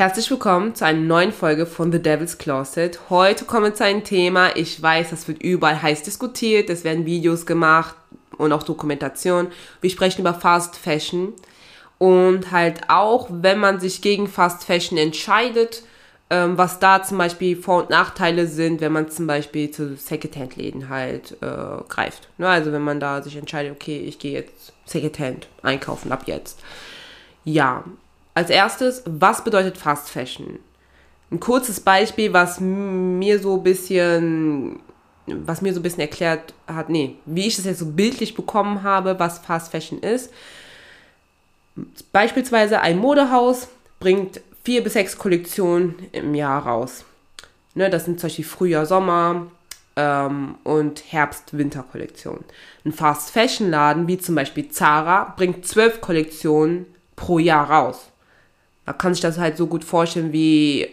Herzlich 0.00 0.30
willkommen 0.30 0.74
zu 0.74 0.86
einer 0.86 0.98
neuen 0.98 1.30
Folge 1.30 1.66
von 1.66 1.92
The 1.92 2.00
Devil's 2.00 2.38
Closet. 2.38 3.10
Heute 3.10 3.44
kommen 3.44 3.64
wir 3.64 3.74
zu 3.74 3.84
einem 3.84 4.02
Thema. 4.02 4.56
Ich 4.56 4.80
weiß, 4.80 5.10
das 5.10 5.28
wird 5.28 5.42
überall 5.42 5.82
heiß 5.82 6.04
diskutiert. 6.04 6.70
Es 6.70 6.84
werden 6.84 7.04
Videos 7.04 7.44
gemacht 7.44 7.94
und 8.38 8.50
auch 8.54 8.62
Dokumentation. 8.62 9.48
Wir 9.82 9.90
sprechen 9.90 10.22
über 10.22 10.32
Fast 10.32 10.76
Fashion. 10.76 11.34
Und 11.98 12.50
halt 12.50 12.88
auch, 12.88 13.28
wenn 13.30 13.58
man 13.58 13.78
sich 13.78 14.00
gegen 14.00 14.26
Fast 14.26 14.64
Fashion 14.64 14.96
entscheidet, 14.96 15.82
ähm, 16.30 16.56
was 16.56 16.78
da 16.78 17.02
zum 17.02 17.18
Beispiel 17.18 17.54
Vor- 17.54 17.82
und 17.82 17.90
Nachteile 17.90 18.46
sind, 18.46 18.80
wenn 18.80 18.92
man 18.92 19.10
zum 19.10 19.26
Beispiel 19.26 19.70
zu 19.70 19.98
Secondhand-Läden 19.98 20.88
halt 20.88 21.36
äh, 21.42 21.82
greift. 21.90 22.30
Ne? 22.38 22.48
Also 22.48 22.72
wenn 22.72 22.80
man 22.80 23.00
da 23.00 23.20
sich 23.20 23.36
entscheidet, 23.36 23.72
okay, 23.72 23.98
ich 23.98 24.18
gehe 24.18 24.32
jetzt 24.32 24.72
Secondhand 24.86 25.48
einkaufen 25.62 26.10
ab 26.10 26.22
jetzt. 26.24 26.58
Ja, 27.44 27.84
als 28.40 28.48
erstes, 28.48 29.02
was 29.04 29.44
bedeutet 29.44 29.76
Fast 29.76 30.08
Fashion? 30.08 30.60
Ein 31.30 31.40
kurzes 31.40 31.78
Beispiel, 31.78 32.32
was 32.32 32.58
mir 32.58 33.38
so 33.38 33.56
ein 33.56 33.62
bisschen, 33.62 34.80
was 35.26 35.60
mir 35.60 35.74
so 35.74 35.80
ein 35.80 35.82
bisschen 35.82 36.00
erklärt 36.00 36.54
hat, 36.66 36.88
nee, 36.88 37.16
wie 37.26 37.46
ich 37.46 37.56
das 37.56 37.66
jetzt 37.66 37.80
so 37.80 37.86
bildlich 37.86 38.34
bekommen 38.34 38.82
habe, 38.82 39.18
was 39.18 39.40
Fast 39.40 39.70
Fashion 39.70 40.00
ist. 40.00 40.32
Beispielsweise 42.12 42.80
ein 42.80 42.96
Modehaus 42.96 43.68
bringt 44.00 44.40
vier 44.64 44.82
bis 44.82 44.94
sechs 44.94 45.18
Kollektionen 45.18 45.94
im 46.12 46.34
Jahr 46.34 46.66
raus. 46.66 47.04
Ne, 47.74 47.90
das 47.90 48.06
sind 48.06 48.20
zum 48.20 48.28
Beispiel 48.28 48.44
Frühjahr, 48.46 48.86
Sommer 48.86 49.48
ähm, 49.96 50.56
und 50.64 51.12
Herbst-Winter-Kollektionen. 51.12 52.44
Ein 52.86 52.92
Fast-Fashion-Laden 52.92 54.08
wie 54.08 54.16
zum 54.16 54.34
Beispiel 54.34 54.70
Zara 54.70 55.34
bringt 55.36 55.66
zwölf 55.66 56.00
Kollektionen 56.00 56.86
pro 57.16 57.38
Jahr 57.38 57.70
raus. 57.70 58.10
Man 58.86 58.98
kann 58.98 59.14
sich 59.14 59.22
das 59.22 59.38
halt 59.38 59.56
so 59.56 59.66
gut 59.66 59.84
vorstellen 59.84 60.32
wie 60.32 60.88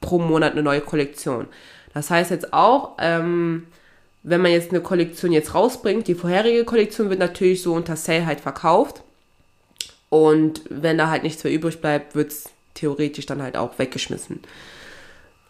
pro 0.00 0.18
Monat 0.18 0.52
eine 0.52 0.62
neue 0.62 0.80
Kollektion. 0.80 1.46
Das 1.94 2.10
heißt 2.10 2.30
jetzt 2.30 2.52
auch, 2.52 2.96
ähm, 2.98 3.66
wenn 4.22 4.40
man 4.40 4.52
jetzt 4.52 4.70
eine 4.70 4.80
Kollektion 4.80 5.32
jetzt 5.32 5.54
rausbringt, 5.54 6.06
die 6.08 6.14
vorherige 6.14 6.64
Kollektion 6.64 7.10
wird 7.10 7.18
natürlich 7.18 7.62
so 7.62 7.74
unter 7.74 7.96
Sale 7.96 8.26
halt 8.26 8.40
verkauft. 8.40 9.02
Und 10.08 10.62
wenn 10.68 10.98
da 10.98 11.08
halt 11.08 11.22
nichts 11.22 11.42
mehr 11.42 11.52
übrig 11.52 11.80
bleibt, 11.80 12.14
wird 12.14 12.32
es 12.32 12.50
theoretisch 12.74 13.26
dann 13.26 13.42
halt 13.42 13.56
auch 13.56 13.78
weggeschmissen. 13.78 14.40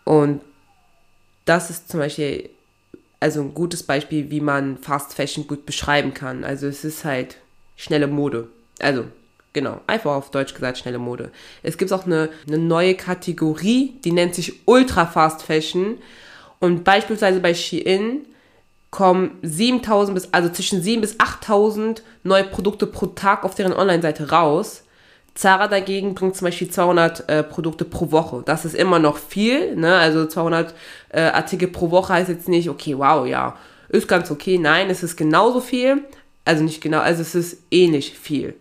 Und 0.05 0.41
das 1.45 1.71
ist 1.71 1.89
zum 1.91 2.01
Beispiel 2.01 2.51
also 3.23 3.41
ein 3.41 3.55
gutes 3.55 3.85
Beispiel, 3.85 4.31
wie 4.31 4.41
man 4.41 4.79
Fast 4.79 5.15
Fashion 5.15 5.47
gut 5.47 5.65
beschreiben 5.65 6.13
kann. 6.13 6.43
Also 6.43 6.67
es 6.67 6.85
ist 6.85 7.05
halt 7.05 7.37
schnelle 7.77 8.09
Mode. 8.09 8.49
Also 8.81 9.05
Genau, 9.53 9.81
einfach 9.87 10.13
auf 10.13 10.31
Deutsch 10.31 10.55
gesagt 10.55 10.79
schnelle 10.79 10.99
Mode. 10.99 11.31
Es 11.63 11.77
gibt 11.77 11.93
auch 11.93 12.07
eine, 12.07 12.31
eine 12.47 12.59
neue 12.59 12.95
Kategorie, 12.95 13.99
die 14.03 14.13
nennt 14.13 14.35
sich 14.35 14.67
Ultra 14.67 15.05
Fast 15.07 15.43
Fashion. 15.43 15.99
Und 16.59 16.85
beispielsweise 16.85 17.41
bei 17.41 17.53
Shein 17.55 18.27
kommen 18.91 19.39
7000 19.43 20.15
bis, 20.15 20.29
also 20.33 20.49
zwischen 20.49 20.83
7 20.83 21.01
bis 21.01 21.19
8000 21.19 22.03
neue 22.23 22.45
Produkte 22.45 22.87
pro 22.87 23.07
Tag 23.07 23.45
auf 23.45 23.55
deren 23.55 23.73
Online-Seite 23.73 24.31
raus. 24.31 24.85
Zara 25.35 25.67
dagegen 25.67 26.15
bringt 26.15 26.37
zum 26.37 26.47
Beispiel 26.47 26.71
200 26.71 27.29
äh, 27.29 27.43
Produkte 27.43 27.85
pro 27.85 28.11
Woche. 28.11 28.43
Das 28.45 28.65
ist 28.65 28.75
immer 28.75 28.99
noch 28.99 29.17
viel, 29.17 29.77
ne? 29.77 29.97
Also 29.97 30.27
200 30.27 30.75
äh, 31.09 31.21
Artikel 31.23 31.69
pro 31.69 31.91
Woche 31.91 32.13
heißt 32.13 32.29
jetzt 32.29 32.49
nicht, 32.49 32.69
okay, 32.69 32.97
wow, 32.99 33.27
ja, 33.27 33.57
ist 33.89 34.09
ganz 34.09 34.31
okay. 34.31 34.59
Nein, 34.59 34.91
es 34.91 35.03
ist 35.03 35.17
genauso 35.17 35.61
viel. 35.61 36.05
Also 36.45 36.63
nicht 36.65 36.83
genau, 36.83 37.01
also 37.01 37.23
es 37.23 37.35
ist 37.35 37.63
ähnlich 37.71 38.19
viel. 38.19 38.55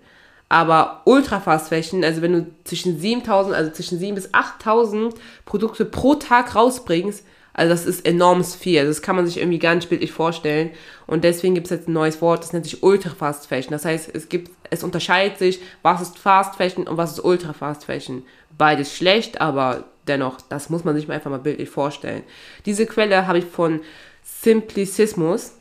Aber 0.52 1.04
Ultra 1.06 1.40
Fast 1.40 1.70
Fashion, 1.70 2.04
also 2.04 2.22
wenn 2.22 2.34
du 2.34 2.46
zwischen 2.66 3.00
7000, 3.00 3.56
also 3.56 3.72
zwischen 3.72 3.98
7 3.98 4.16
bis 4.16 4.34
8000 4.34 5.16
Produkte 5.46 5.86
pro 5.86 6.16
Tag 6.16 6.56
rausbringst, 6.56 7.26
also 7.54 7.70
das 7.70 7.86
ist 7.86 8.06
enorm 8.06 8.44
viel. 8.44 8.80
Also 8.80 8.90
das 8.90 9.02
kann 9.02 9.16
man 9.16 9.26
sich 9.26 9.38
irgendwie 9.38 9.60
gar 9.60 9.76
nicht 9.76 9.88
bildlich 9.88 10.12
vorstellen. 10.12 10.72
Und 11.08 11.24
deswegen 11.24 11.56
gibt 11.56 11.68
es 11.68 11.72
jetzt 11.72 11.88
ein 11.88 11.94
neues 11.94 12.22
Wort, 12.22 12.44
das 12.44 12.52
nennt 12.52 12.66
sich 12.66 12.84
Ultra 12.84 13.12
Fast 13.12 13.48
Fashion. 13.48 13.72
Das 13.72 13.86
heißt, 13.86 14.14
es 14.14 14.28
gibt, 14.28 14.52
es 14.70 14.84
unterscheidet 14.84 15.38
sich, 15.38 15.62
was 15.84 16.02
ist 16.02 16.20
Fast 16.20 16.58
Fashion 16.58 16.86
und 16.86 16.98
was 16.98 17.14
ist 17.14 17.24
Ultra 17.24 17.54
Fast 17.54 17.86
Fashion. 17.86 18.24
Beides 18.58 18.94
schlecht, 18.94 19.40
aber 19.40 19.86
dennoch, 20.10 20.42
das 20.50 20.70
muss 20.70 20.84
man 20.84 20.98
sich 20.98 21.10
einfach 21.10 21.32
mal 21.32 21.40
bildlich 21.40 21.70
vorstellen. 21.70 22.24
Diese 22.66 22.86
Quelle 22.86 23.26
habe 23.26 23.40
ich 23.40 23.46
von 23.46 23.80
Simplicismus. 24.22 25.54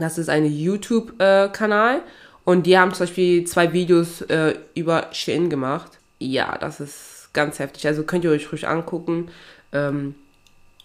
Das 0.00 0.18
ist 0.18 0.28
ein 0.28 0.44
YouTube-Kanal. 0.44 1.98
Äh, 1.98 2.02
und 2.48 2.62
die 2.62 2.78
haben 2.78 2.94
zum 2.94 3.00
Beispiel 3.00 3.44
zwei 3.44 3.74
Videos 3.74 4.22
äh, 4.22 4.54
über 4.74 5.08
Shein 5.12 5.50
gemacht. 5.50 5.98
Ja, 6.18 6.56
das 6.56 6.80
ist 6.80 7.28
ganz 7.34 7.58
heftig. 7.58 7.86
Also 7.86 8.04
könnt 8.04 8.24
ihr 8.24 8.30
euch 8.30 8.50
ruhig 8.50 8.66
angucken. 8.66 9.30
Ähm, 9.70 10.14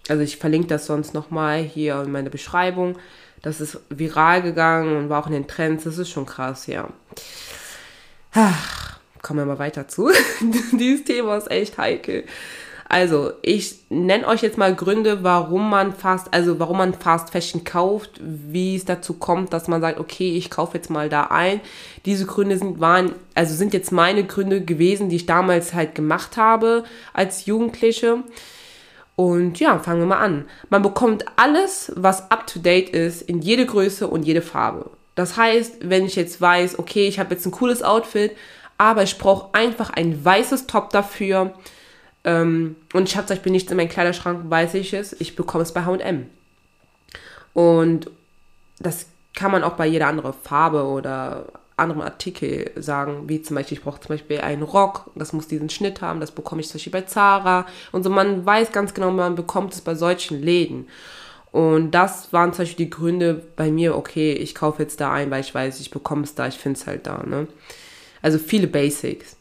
also 0.10 0.24
ich 0.24 0.36
verlinke 0.36 0.68
das 0.68 0.88
sonst 0.88 1.14
nochmal 1.14 1.62
hier 1.62 2.02
in 2.02 2.12
meiner 2.12 2.30
Beschreibung. 2.30 2.98
Das 3.44 3.62
ist 3.62 3.80
viral 3.88 4.42
gegangen 4.42 4.98
und 4.98 5.08
war 5.08 5.24
auch 5.24 5.28
in 5.28 5.32
den 5.32 5.48
Trends. 5.48 5.86
Das 5.86 5.98
ist 5.98 6.10
schon 6.10 6.26
krass, 6.26 6.68
ja. 6.68 6.90
Ach, 8.34 9.00
kommen 9.22 9.40
wir 9.40 9.46
mal 9.46 9.60
weiter 9.60 9.88
zu. 9.88 10.12
Dieses 10.74 11.06
Thema 11.06 11.38
ist 11.38 11.50
echt 11.50 11.78
heikel. 11.78 12.26
Also, 12.94 13.32
ich 13.42 13.78
nenne 13.90 14.28
euch 14.28 14.44
jetzt 14.44 14.60
mal 14.60 14.76
Gründe, 14.76 15.24
warum 15.24 15.68
man 15.68 15.96
Fast, 15.96 16.32
also 16.32 16.60
warum 16.60 16.78
man 16.78 16.94
Fast 16.94 17.32
Fashion 17.32 17.64
kauft, 17.64 18.22
wie 18.22 18.76
es 18.76 18.86
dazu 18.86 19.16
kommt, 19.16 19.52
dass 19.52 19.68
man 19.68 19.82
sagt, 19.82 20.00
okay, 20.00 20.38
ich 20.38 20.52
kaufe 20.52 20.78
jetzt 20.78 20.92
mal 20.92 21.10
da 21.10 21.24
ein. 21.24 21.60
Diese 22.06 22.28
Gründe 22.28 22.56
sind 22.56 22.80
waren, 22.80 23.16
also 23.34 23.56
sind 23.56 23.74
jetzt 23.74 23.92
meine 23.92 24.26
Gründe 24.26 24.62
gewesen, 24.62 25.10
die 25.10 25.16
ich 25.16 25.26
damals 25.26 25.74
halt 25.74 25.96
gemacht 25.96 26.38
habe 26.38 26.84
als 27.14 27.48
Jugendliche. 27.48 28.20
Und 29.16 29.60
ja, 29.60 29.80
fangen 29.80 30.02
wir 30.02 30.06
mal 30.06 30.24
an. 30.24 30.46
Man 30.70 30.84
bekommt 30.84 31.26
alles, 31.36 31.92
was 31.96 32.30
up 32.30 32.46
to 32.46 32.60
date 32.60 32.90
ist, 32.90 33.24
in 33.24 33.42
jede 33.42 33.66
Größe 33.66 34.08
und 34.08 34.22
jede 34.22 34.44
Farbe. 34.44 34.92
Das 35.16 35.36
heißt, 35.36 35.90
wenn 35.90 36.06
ich 36.06 36.16
jetzt 36.16 36.40
weiß, 36.40 36.78
okay, 36.78 37.08
ich 37.08 37.18
habe 37.18 37.34
jetzt 37.34 37.48
ein 37.48 37.52
cooles 37.52 37.82
Outfit, 37.82 38.34
aber 38.78 39.02
ich 39.02 39.18
brauche 39.18 39.52
einfach 39.56 39.90
ein 39.90 40.24
weißes 40.24 40.68
Top 40.68 40.92
dafür, 40.92 41.56
ähm, 42.24 42.76
und 42.94 43.10
ich 43.10 43.16
habe 43.16 43.28
zum 43.28 43.36
Beispiel 43.36 43.52
nichts 43.52 43.72
in 43.72 43.78
meinem 43.78 43.90
Kleiderschrank, 43.90 44.50
weiß 44.50 44.76
ich 44.76 44.94
es. 44.94 45.14
Ich 45.20 45.36
bekomme 45.36 45.64
es 45.64 45.74
bei 45.74 45.84
HM. 45.86 46.28
Und 47.54 48.10
das 48.80 49.08
kann 49.36 49.52
man 49.52 49.64
auch 49.64 49.74
bei 49.74 49.88
jeder 49.88 50.08
anderen 50.08 50.34
Farbe 50.34 50.84
oder 50.86 51.48
anderem 51.76 52.02
Artikel 52.02 52.72
sagen, 52.76 53.28
wie 53.28 53.42
zum 53.42 53.56
Beispiel, 53.56 53.78
ich 53.78 53.84
brauche 53.84 54.00
zum 54.00 54.10
Beispiel 54.10 54.42
einen 54.42 54.62
Rock, 54.62 55.10
das 55.16 55.34
muss 55.34 55.48
diesen 55.48 55.70
Schnitt 55.70 56.02
haben, 56.02 56.20
das 56.20 56.32
bekomme 56.32 56.62
ich 56.62 56.68
zum 56.68 56.76
Beispiel 56.76 56.92
bei 56.92 57.02
Zara. 57.02 57.66
Und 57.92 58.04
so, 58.04 58.10
man 58.10 58.46
weiß 58.46 58.72
ganz 58.72 58.94
genau, 58.94 59.12
man 59.12 59.36
bekommt 59.36 59.74
es 59.74 59.82
bei 59.82 59.96
solchen 59.96 60.42
Läden. 60.42 60.88
Und 61.52 61.92
das 61.92 62.32
waren 62.32 62.54
zum 62.54 62.64
Beispiel 62.64 62.86
die 62.86 62.92
Gründe 62.92 63.44
bei 63.56 63.72
mir, 63.72 63.96
okay, 63.96 64.34
ich 64.34 64.56
kaufe 64.56 64.82
jetzt 64.82 65.02
da 65.02 65.12
ein, 65.14 65.30
weil 65.30 65.42
ich 65.42 65.54
weiß, 65.54 65.80
ich 65.80 65.92
bekomme 65.92 66.24
es 66.24 66.36
da, 66.36 66.48
ich 66.48 66.58
finde 66.58 66.80
es 66.80 66.88
halt 66.88 67.06
da. 67.06 67.24
Ne? 67.24 67.48
Also 68.22 68.40
viele 68.40 68.68
Basics 68.68 69.36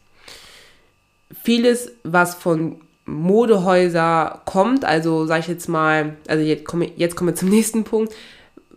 vieles, 1.41 1.91
was 2.03 2.35
von 2.35 2.77
Modehäuser 3.05 4.41
kommt, 4.45 4.85
also 4.85 5.25
sage 5.25 5.41
ich 5.41 5.47
jetzt 5.47 5.67
mal, 5.67 6.15
also 6.27 6.43
jetzt 6.43 6.65
komme 6.65 6.89
jetzt 6.95 7.15
kommen 7.15 7.31
wir 7.31 7.35
zum 7.35 7.49
nächsten 7.57 7.83
Punkt, 7.83 8.13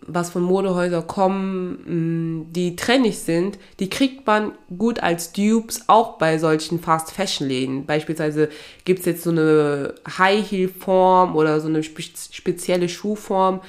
was 0.09 0.31
von 0.31 0.43
Modehäuser 0.43 1.03
kommen, 1.03 2.41
mm, 2.41 2.53
die 2.53 2.77
trendig 2.77 3.19
sind, 3.19 3.59
die 3.81 3.91
kriegt 3.91 4.27
man 4.27 4.53
gut 4.77 5.01
als 5.03 5.33
Dupes 5.33 5.89
auch 5.89 6.19
bei 6.19 6.39
solchen 6.39 6.81
Fast 6.81 7.11
Fashion 7.11 7.49
Läden. 7.49 7.87
Beispielsweise 7.87 8.49
gibt 8.85 9.01
es 9.01 9.07
jetzt 9.07 9.25
so 9.25 9.31
eine 9.31 9.95
High 10.19 10.49
Heel 10.49 10.69
Form 10.69 11.35
oder 11.37 11.61
so 11.61 11.69
eine 11.69 11.83
spe 11.83 12.03
spezielle 12.03 12.89
Schuhform, 12.89 13.61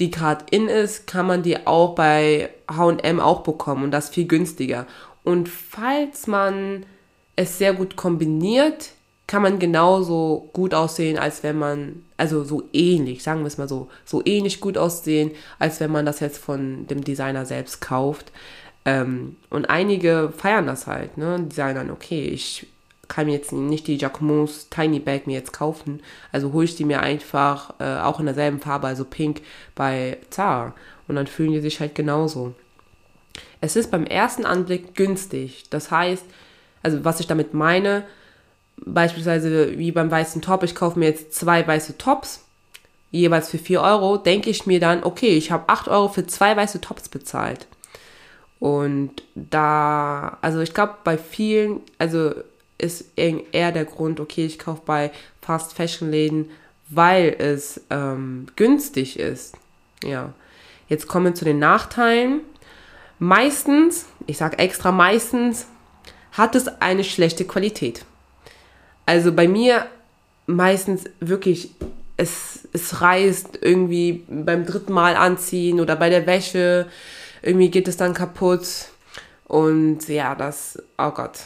die 0.00 0.10
gerade 0.10 0.44
in 0.50 0.68
ist, 0.68 1.06
kann 1.06 1.26
man 1.26 1.42
die 1.42 1.66
auch 1.66 1.94
bei 1.94 2.50
H&M 2.70 3.20
auch 3.20 3.42
bekommen 3.42 3.84
und 3.84 3.90
das 3.90 4.08
viel 4.08 4.26
günstiger. 4.26 4.86
Und 5.24 5.48
falls 5.48 6.26
man 6.26 6.86
es 7.42 7.58
sehr 7.58 7.74
gut 7.74 7.96
kombiniert, 7.96 8.90
kann 9.26 9.42
man 9.42 9.58
genauso 9.58 10.50
gut 10.52 10.74
aussehen, 10.74 11.18
als 11.18 11.42
wenn 11.42 11.58
man, 11.58 12.04
also 12.16 12.44
so 12.44 12.64
ähnlich, 12.72 13.22
sagen 13.22 13.40
wir 13.40 13.46
es 13.46 13.58
mal 13.58 13.68
so, 13.68 13.88
so 14.04 14.22
ähnlich 14.24 14.60
gut 14.60 14.76
aussehen, 14.76 15.30
als 15.58 15.80
wenn 15.80 15.90
man 15.90 16.04
das 16.04 16.20
jetzt 16.20 16.38
von 16.38 16.86
dem 16.86 17.02
Designer 17.02 17.46
selbst 17.46 17.80
kauft. 17.80 18.32
Ähm, 18.84 19.36
und 19.48 19.70
einige 19.70 20.32
feiern 20.36 20.66
das 20.66 20.86
halt, 20.86 21.16
ne? 21.16 21.46
Die 21.48 21.54
sagen 21.54 21.76
dann, 21.76 21.90
okay, 21.90 22.24
ich 22.24 22.66
kann 23.08 23.26
mir 23.26 23.32
jetzt 23.32 23.52
nicht 23.52 23.86
die 23.86 23.96
Jacquemus 23.96 24.68
Tiny 24.70 24.98
Bag 24.98 25.26
mir 25.26 25.34
jetzt 25.34 25.52
kaufen, 25.52 26.00
also 26.32 26.52
hole 26.52 26.64
ich 26.64 26.76
die 26.76 26.84
mir 26.84 27.00
einfach 27.00 27.74
äh, 27.78 28.00
auch 28.00 28.20
in 28.20 28.26
derselben 28.26 28.60
Farbe, 28.60 28.86
also 28.86 29.04
pink, 29.04 29.42
bei 29.74 30.18
Zara. 30.30 30.74
Und 31.08 31.16
dann 31.16 31.26
fühlen 31.26 31.52
die 31.52 31.60
sich 31.60 31.80
halt 31.80 31.94
genauso. 31.94 32.54
Es 33.60 33.76
ist 33.76 33.90
beim 33.90 34.04
ersten 34.04 34.44
Anblick 34.44 34.94
günstig. 34.94 35.64
Das 35.70 35.90
heißt, 35.90 36.24
also 36.82 37.04
was 37.04 37.20
ich 37.20 37.26
damit 37.26 37.54
meine, 37.54 38.04
beispielsweise 38.84 39.78
wie 39.78 39.92
beim 39.92 40.10
weißen 40.10 40.42
Top, 40.42 40.62
ich 40.62 40.74
kaufe 40.74 40.98
mir 40.98 41.06
jetzt 41.06 41.34
zwei 41.34 41.66
weiße 41.66 41.98
Tops, 41.98 42.44
jeweils 43.10 43.50
für 43.50 43.58
4 43.58 43.80
Euro, 43.80 44.16
denke 44.16 44.50
ich 44.50 44.66
mir 44.66 44.80
dann, 44.80 45.04
okay, 45.04 45.36
ich 45.36 45.50
habe 45.50 45.68
8 45.68 45.88
Euro 45.88 46.08
für 46.08 46.26
zwei 46.26 46.56
weiße 46.56 46.80
Tops 46.80 47.08
bezahlt. 47.08 47.66
Und 48.58 49.22
da, 49.34 50.38
also 50.40 50.60
ich 50.60 50.72
glaube, 50.72 50.94
bei 51.04 51.18
vielen, 51.18 51.80
also 51.98 52.32
ist 52.78 53.06
eher 53.16 53.72
der 53.72 53.84
Grund, 53.84 54.20
okay, 54.20 54.44
ich 54.46 54.58
kaufe 54.58 54.82
bei 54.84 55.10
Fast 55.40 55.74
Fashion 55.74 56.10
Läden, 56.10 56.50
weil 56.88 57.34
es 57.38 57.80
ähm, 57.90 58.46
günstig 58.56 59.18
ist. 59.18 59.56
Ja. 60.04 60.32
Jetzt 60.88 61.06
kommen 61.06 61.26
wir 61.26 61.34
zu 61.34 61.44
den 61.44 61.58
Nachteilen. 61.58 62.40
Meistens, 63.18 64.06
ich 64.26 64.36
sage 64.36 64.58
extra 64.58 64.92
meistens, 64.92 65.66
hat 66.32 66.54
es 66.54 66.68
eine 66.80 67.04
schlechte 67.04 67.44
Qualität. 67.44 68.04
Also 69.06 69.32
bei 69.32 69.48
mir 69.48 69.86
meistens 70.46 71.04
wirklich, 71.20 71.70
es, 72.16 72.68
es 72.72 73.00
reißt 73.00 73.58
irgendwie 73.60 74.24
beim 74.28 74.66
dritten 74.66 74.92
Mal 74.92 75.16
anziehen 75.16 75.80
oder 75.80 75.96
bei 75.96 76.08
der 76.10 76.26
Wäsche, 76.26 76.88
irgendwie 77.42 77.70
geht 77.70 77.88
es 77.88 77.96
dann 77.96 78.14
kaputt. 78.14 78.66
Und 79.44 80.08
ja, 80.08 80.34
das, 80.34 80.82
oh 80.98 81.10
Gott. 81.10 81.38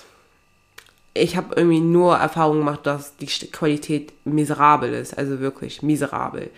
Ich 1.15 1.37
habe 1.37 1.55
irgendwie 1.57 1.81
nur 1.81 2.17
Erfahrung 2.17 2.59
gemacht, 2.59 2.81
dass 2.85 3.17
die 3.17 3.27
Qualität 3.27 4.13
miserabel 4.27 4.93
ist, 4.93 5.17
also 5.17 5.41
wirklich 5.41 5.83
miserabel. 5.83 6.51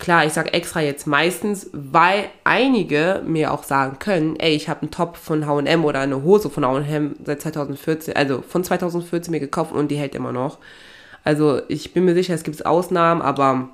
Klar, 0.00 0.24
ich 0.24 0.32
sage 0.32 0.54
extra 0.54 0.80
jetzt 0.80 1.06
meistens, 1.06 1.68
weil 1.72 2.30
einige 2.42 3.22
mir 3.26 3.52
auch 3.52 3.64
sagen 3.64 3.98
können, 3.98 4.36
ey, 4.40 4.54
ich 4.54 4.70
habe 4.70 4.80
einen 4.80 4.90
Top 4.90 5.18
von 5.18 5.46
H&M 5.46 5.84
oder 5.84 6.00
eine 6.00 6.22
Hose 6.22 6.48
von 6.48 6.64
H&M 6.64 7.16
seit 7.22 7.42
2014, 7.42 8.16
also 8.16 8.40
von 8.40 8.64
2014 8.64 9.30
mir 9.30 9.40
gekauft 9.40 9.72
und 9.72 9.88
die 9.88 9.96
hält 9.96 10.14
immer 10.14 10.32
noch. 10.32 10.56
Also 11.22 11.60
ich 11.68 11.92
bin 11.92 12.06
mir 12.06 12.14
sicher, 12.14 12.32
es 12.32 12.44
gibt 12.44 12.64
Ausnahmen, 12.64 13.20
aber 13.20 13.68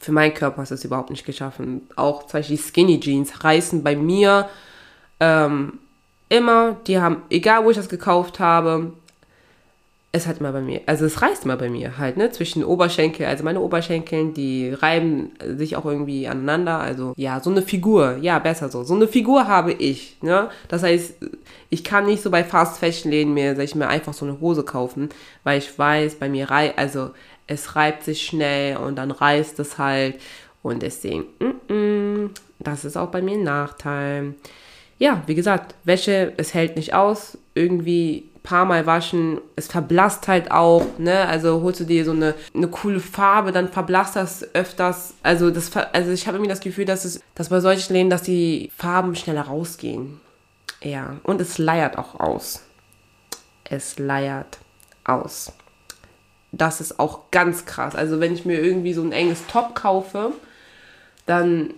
für 0.00 0.10
meinen 0.10 0.34
Körper 0.34 0.64
ist 0.64 0.72
das 0.72 0.84
überhaupt 0.84 1.10
nicht 1.10 1.24
geschaffen. 1.24 1.82
Auch 1.94 2.26
zum 2.26 2.40
Beispiel 2.40 2.58
Skinny 2.58 2.98
Jeans 2.98 3.44
reißen 3.44 3.84
bei 3.84 3.94
mir 3.94 4.48
ähm, 5.20 5.78
immer, 6.28 6.76
die 6.88 6.98
haben, 6.98 7.22
egal 7.30 7.64
wo 7.64 7.70
ich 7.70 7.76
das 7.76 7.88
gekauft 7.88 8.40
habe, 8.40 8.94
es 10.14 10.26
hat 10.26 10.40
immer 10.40 10.52
bei 10.52 10.60
mir, 10.60 10.82
also 10.84 11.06
es 11.06 11.22
reißt 11.22 11.46
immer 11.46 11.56
bei 11.56 11.70
mir 11.70 11.96
halt, 11.96 12.18
ne, 12.18 12.30
zwischen 12.30 12.64
Oberschenkel, 12.64 13.26
also 13.26 13.44
meine 13.44 13.60
Oberschenkeln, 13.60 14.34
die 14.34 14.70
reiben 14.70 15.32
sich 15.56 15.74
auch 15.76 15.86
irgendwie 15.86 16.28
aneinander, 16.28 16.78
also 16.78 17.14
ja, 17.16 17.40
so 17.40 17.50
eine 17.50 17.62
Figur, 17.62 18.18
ja, 18.20 18.38
besser 18.38 18.68
so, 18.68 18.84
so 18.84 18.94
eine 18.94 19.08
Figur 19.08 19.48
habe 19.48 19.72
ich, 19.72 20.18
ne, 20.20 20.50
das 20.68 20.82
heißt, 20.82 21.14
ich 21.70 21.82
kann 21.82 22.04
nicht 22.04 22.22
so 22.22 22.30
bei 22.30 22.44
Fast 22.44 22.78
Fashion 22.78 23.10
Läden 23.10 23.32
mir, 23.32 23.56
sag 23.56 23.64
ich 23.64 23.74
mir, 23.74 23.88
einfach 23.88 24.12
so 24.12 24.26
eine 24.26 24.38
Hose 24.38 24.64
kaufen, 24.64 25.08
weil 25.44 25.58
ich 25.58 25.78
weiß, 25.78 26.16
bei 26.16 26.28
mir 26.28 26.50
reißt, 26.50 26.76
also 26.76 27.10
es 27.46 27.74
reibt 27.74 28.04
sich 28.04 28.22
schnell 28.26 28.76
und 28.76 28.96
dann 28.96 29.10
reißt 29.10 29.58
es 29.60 29.78
halt. 29.78 30.16
Und 30.62 30.82
deswegen, 30.82 31.24
mm 31.40 31.72
-mm, 31.72 32.30
das 32.60 32.84
ist 32.84 32.96
auch 32.96 33.08
bei 33.08 33.20
mir 33.20 33.34
ein 33.34 33.42
Nachteil. 33.42 34.34
Ja, 34.98 35.22
wie 35.26 35.34
gesagt, 35.34 35.74
Wäsche, 35.84 36.32
es 36.36 36.54
hält 36.54 36.76
nicht 36.76 36.94
aus, 36.94 37.36
irgendwie 37.54 38.30
paar 38.42 38.64
Mal 38.64 38.86
waschen, 38.86 39.40
es 39.56 39.68
verblasst 39.68 40.28
halt 40.28 40.50
auch, 40.50 40.98
ne? 40.98 41.26
Also 41.26 41.62
holst 41.62 41.80
du 41.80 41.84
dir 41.84 42.04
so 42.04 42.10
eine, 42.10 42.34
eine 42.54 42.68
coole 42.68 43.00
Farbe, 43.00 43.52
dann 43.52 43.68
verblasst 43.68 44.16
das 44.16 44.54
öfters. 44.54 45.14
Also 45.22 45.50
das 45.50 45.70
also 45.76 46.10
ich 46.10 46.26
habe 46.26 46.36
irgendwie 46.36 46.50
das 46.50 46.60
Gefühl, 46.60 46.84
dass 46.84 47.04
es 47.04 47.20
dass 47.34 47.50
bei 47.50 47.60
solchen 47.60 47.92
Läden, 47.92 48.10
dass 48.10 48.22
die 48.22 48.70
Farben 48.76 49.14
schneller 49.14 49.42
rausgehen. 49.42 50.20
Ja, 50.82 51.16
und 51.22 51.40
es 51.40 51.58
leiert 51.58 51.96
auch 51.96 52.18
aus. 52.18 52.62
Es 53.64 53.98
leiert 53.98 54.58
aus. 55.04 55.52
Das 56.50 56.80
ist 56.80 56.98
auch 56.98 57.30
ganz 57.30 57.64
krass. 57.64 57.94
Also 57.94 58.20
wenn 58.20 58.34
ich 58.34 58.44
mir 58.44 58.60
irgendwie 58.60 58.92
so 58.92 59.02
ein 59.02 59.12
enges 59.12 59.46
Top 59.46 59.74
kaufe, 59.74 60.32
dann 61.26 61.72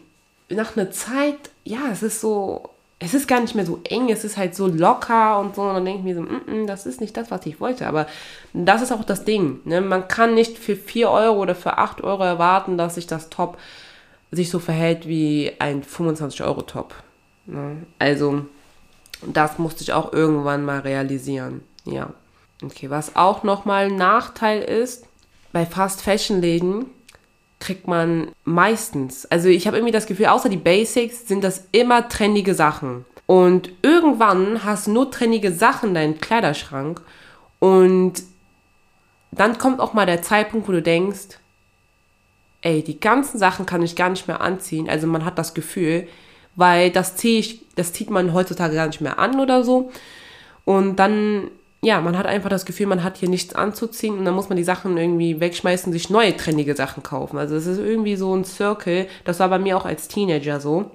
nach 0.48 0.76
einer 0.76 0.90
Zeit, 0.90 1.50
ja, 1.64 1.90
es 1.92 2.02
ist 2.02 2.20
so, 2.20 2.70
es 3.04 3.14
ist 3.14 3.28
gar 3.28 3.40
nicht 3.40 3.54
mehr 3.54 3.66
so 3.66 3.80
eng, 3.84 4.08
es 4.10 4.24
ist 4.24 4.36
halt 4.36 4.54
so 4.54 4.66
locker 4.66 5.38
und 5.38 5.54
so. 5.54 5.62
Und 5.62 5.74
dann 5.74 5.84
denke 5.84 5.98
ich 6.00 6.04
mir 6.04 6.14
so, 6.14 6.22
mm 6.22 6.42
-mm, 6.46 6.66
das 6.66 6.86
ist 6.86 7.00
nicht 7.00 7.16
das, 7.16 7.30
was 7.30 7.44
ich 7.46 7.60
wollte. 7.60 7.86
Aber 7.86 8.06
das 8.52 8.82
ist 8.82 8.92
auch 8.92 9.04
das 9.04 9.24
Ding. 9.24 9.60
Ne? 9.64 9.80
Man 9.80 10.08
kann 10.08 10.34
nicht 10.34 10.58
für 10.58 10.76
4 10.76 11.10
Euro 11.10 11.40
oder 11.40 11.54
für 11.54 11.78
8 11.78 12.02
Euro 12.02 12.22
erwarten, 12.22 12.78
dass 12.78 12.94
sich 12.94 13.06
das 13.06 13.30
Top 13.30 13.58
sich 14.30 14.50
so 14.50 14.58
verhält 14.58 15.06
wie 15.06 15.52
ein 15.58 15.82
25-Euro-Top. 15.82 16.94
Ne? 17.46 17.76
Also, 17.98 18.46
das 19.22 19.58
musste 19.58 19.82
ich 19.82 19.92
auch 19.92 20.12
irgendwann 20.12 20.64
mal 20.64 20.80
realisieren. 20.80 21.62
Ja. 21.84 22.10
Okay, 22.62 22.88
was 22.90 23.16
auch 23.16 23.42
nochmal 23.42 23.86
ein 23.86 23.96
Nachteil 23.96 24.62
ist, 24.62 25.06
bei 25.52 25.66
Fast-Fashion-Läden 25.66 26.86
kriegt 27.64 27.88
man 27.88 28.28
meistens, 28.44 29.24
also 29.26 29.48
ich 29.48 29.66
habe 29.66 29.78
irgendwie 29.78 29.92
das 29.92 30.04
Gefühl, 30.04 30.26
außer 30.26 30.50
die 30.50 30.58
Basics 30.58 31.26
sind 31.26 31.42
das 31.42 31.66
immer 31.72 32.10
trendige 32.10 32.54
Sachen. 32.54 33.06
Und 33.24 33.70
irgendwann 33.80 34.64
hast 34.64 34.86
du 34.86 34.92
nur 34.92 35.10
trendige 35.10 35.50
Sachen 35.50 35.90
in 35.90 35.94
deinem 35.94 36.20
Kleiderschrank 36.20 37.00
und 37.60 38.22
dann 39.32 39.56
kommt 39.56 39.80
auch 39.80 39.94
mal 39.94 40.04
der 40.04 40.20
Zeitpunkt, 40.20 40.68
wo 40.68 40.72
du 40.72 40.82
denkst, 40.82 41.38
ey, 42.60 42.82
die 42.82 43.00
ganzen 43.00 43.38
Sachen 43.38 43.64
kann 43.64 43.82
ich 43.82 43.96
gar 43.96 44.10
nicht 44.10 44.28
mehr 44.28 44.42
anziehen. 44.42 44.90
Also 44.90 45.06
man 45.06 45.24
hat 45.24 45.38
das 45.38 45.54
Gefühl, 45.54 46.06
weil 46.56 46.90
das 46.90 47.16
ziehe 47.16 47.40
ich, 47.40 47.64
das 47.76 47.94
zieht 47.94 48.10
man 48.10 48.34
heutzutage 48.34 48.74
gar 48.74 48.86
nicht 48.88 49.00
mehr 49.00 49.18
an 49.18 49.40
oder 49.40 49.64
so. 49.64 49.90
Und 50.66 50.96
dann 50.96 51.50
ja, 51.84 52.00
man 52.00 52.16
hat 52.16 52.26
einfach 52.26 52.48
das 52.48 52.64
Gefühl, 52.64 52.86
man 52.86 53.04
hat 53.04 53.18
hier 53.18 53.28
nichts 53.28 53.54
anzuziehen 53.54 54.18
und 54.18 54.24
dann 54.24 54.34
muss 54.34 54.48
man 54.48 54.56
die 54.56 54.64
Sachen 54.64 54.96
irgendwie 54.96 55.38
wegschmeißen, 55.38 55.92
sich 55.92 56.08
neue 56.08 56.34
trendige 56.36 56.74
Sachen 56.74 57.02
kaufen. 57.02 57.36
Also 57.36 57.54
es 57.56 57.66
ist 57.66 57.78
irgendwie 57.78 58.16
so 58.16 58.34
ein 58.34 58.44
Circle. 58.44 59.06
Das 59.24 59.38
war 59.38 59.48
bei 59.50 59.58
mir 59.58 59.76
auch 59.76 59.84
als 59.84 60.08
Teenager 60.08 60.60
so, 60.60 60.90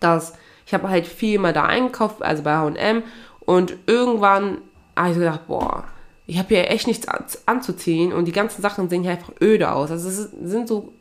dass 0.00 0.32
ich 0.66 0.72
habe 0.72 0.88
halt 0.88 1.06
viel 1.06 1.38
mal 1.38 1.52
da 1.52 1.64
eingekauft, 1.64 2.22
also 2.22 2.42
bei 2.42 2.56
H&M 2.56 3.02
und 3.40 3.76
irgendwann 3.86 4.58
habe 4.96 5.10
ich 5.10 5.18
gedacht, 5.18 5.46
boah, 5.46 5.84
ich 6.26 6.38
habe 6.38 6.48
hier 6.48 6.70
echt 6.70 6.86
nichts 6.86 7.06
anzuziehen 7.46 8.12
und 8.12 8.26
die 8.26 8.32
ganzen 8.32 8.62
Sachen 8.62 8.88
sehen 8.88 9.02
hier 9.02 9.12
einfach 9.12 9.32
öde 9.40 9.72
aus. 9.72 9.90
Also 9.90 10.08
es 10.08 10.30
sind 10.42 10.68
so 10.68 10.92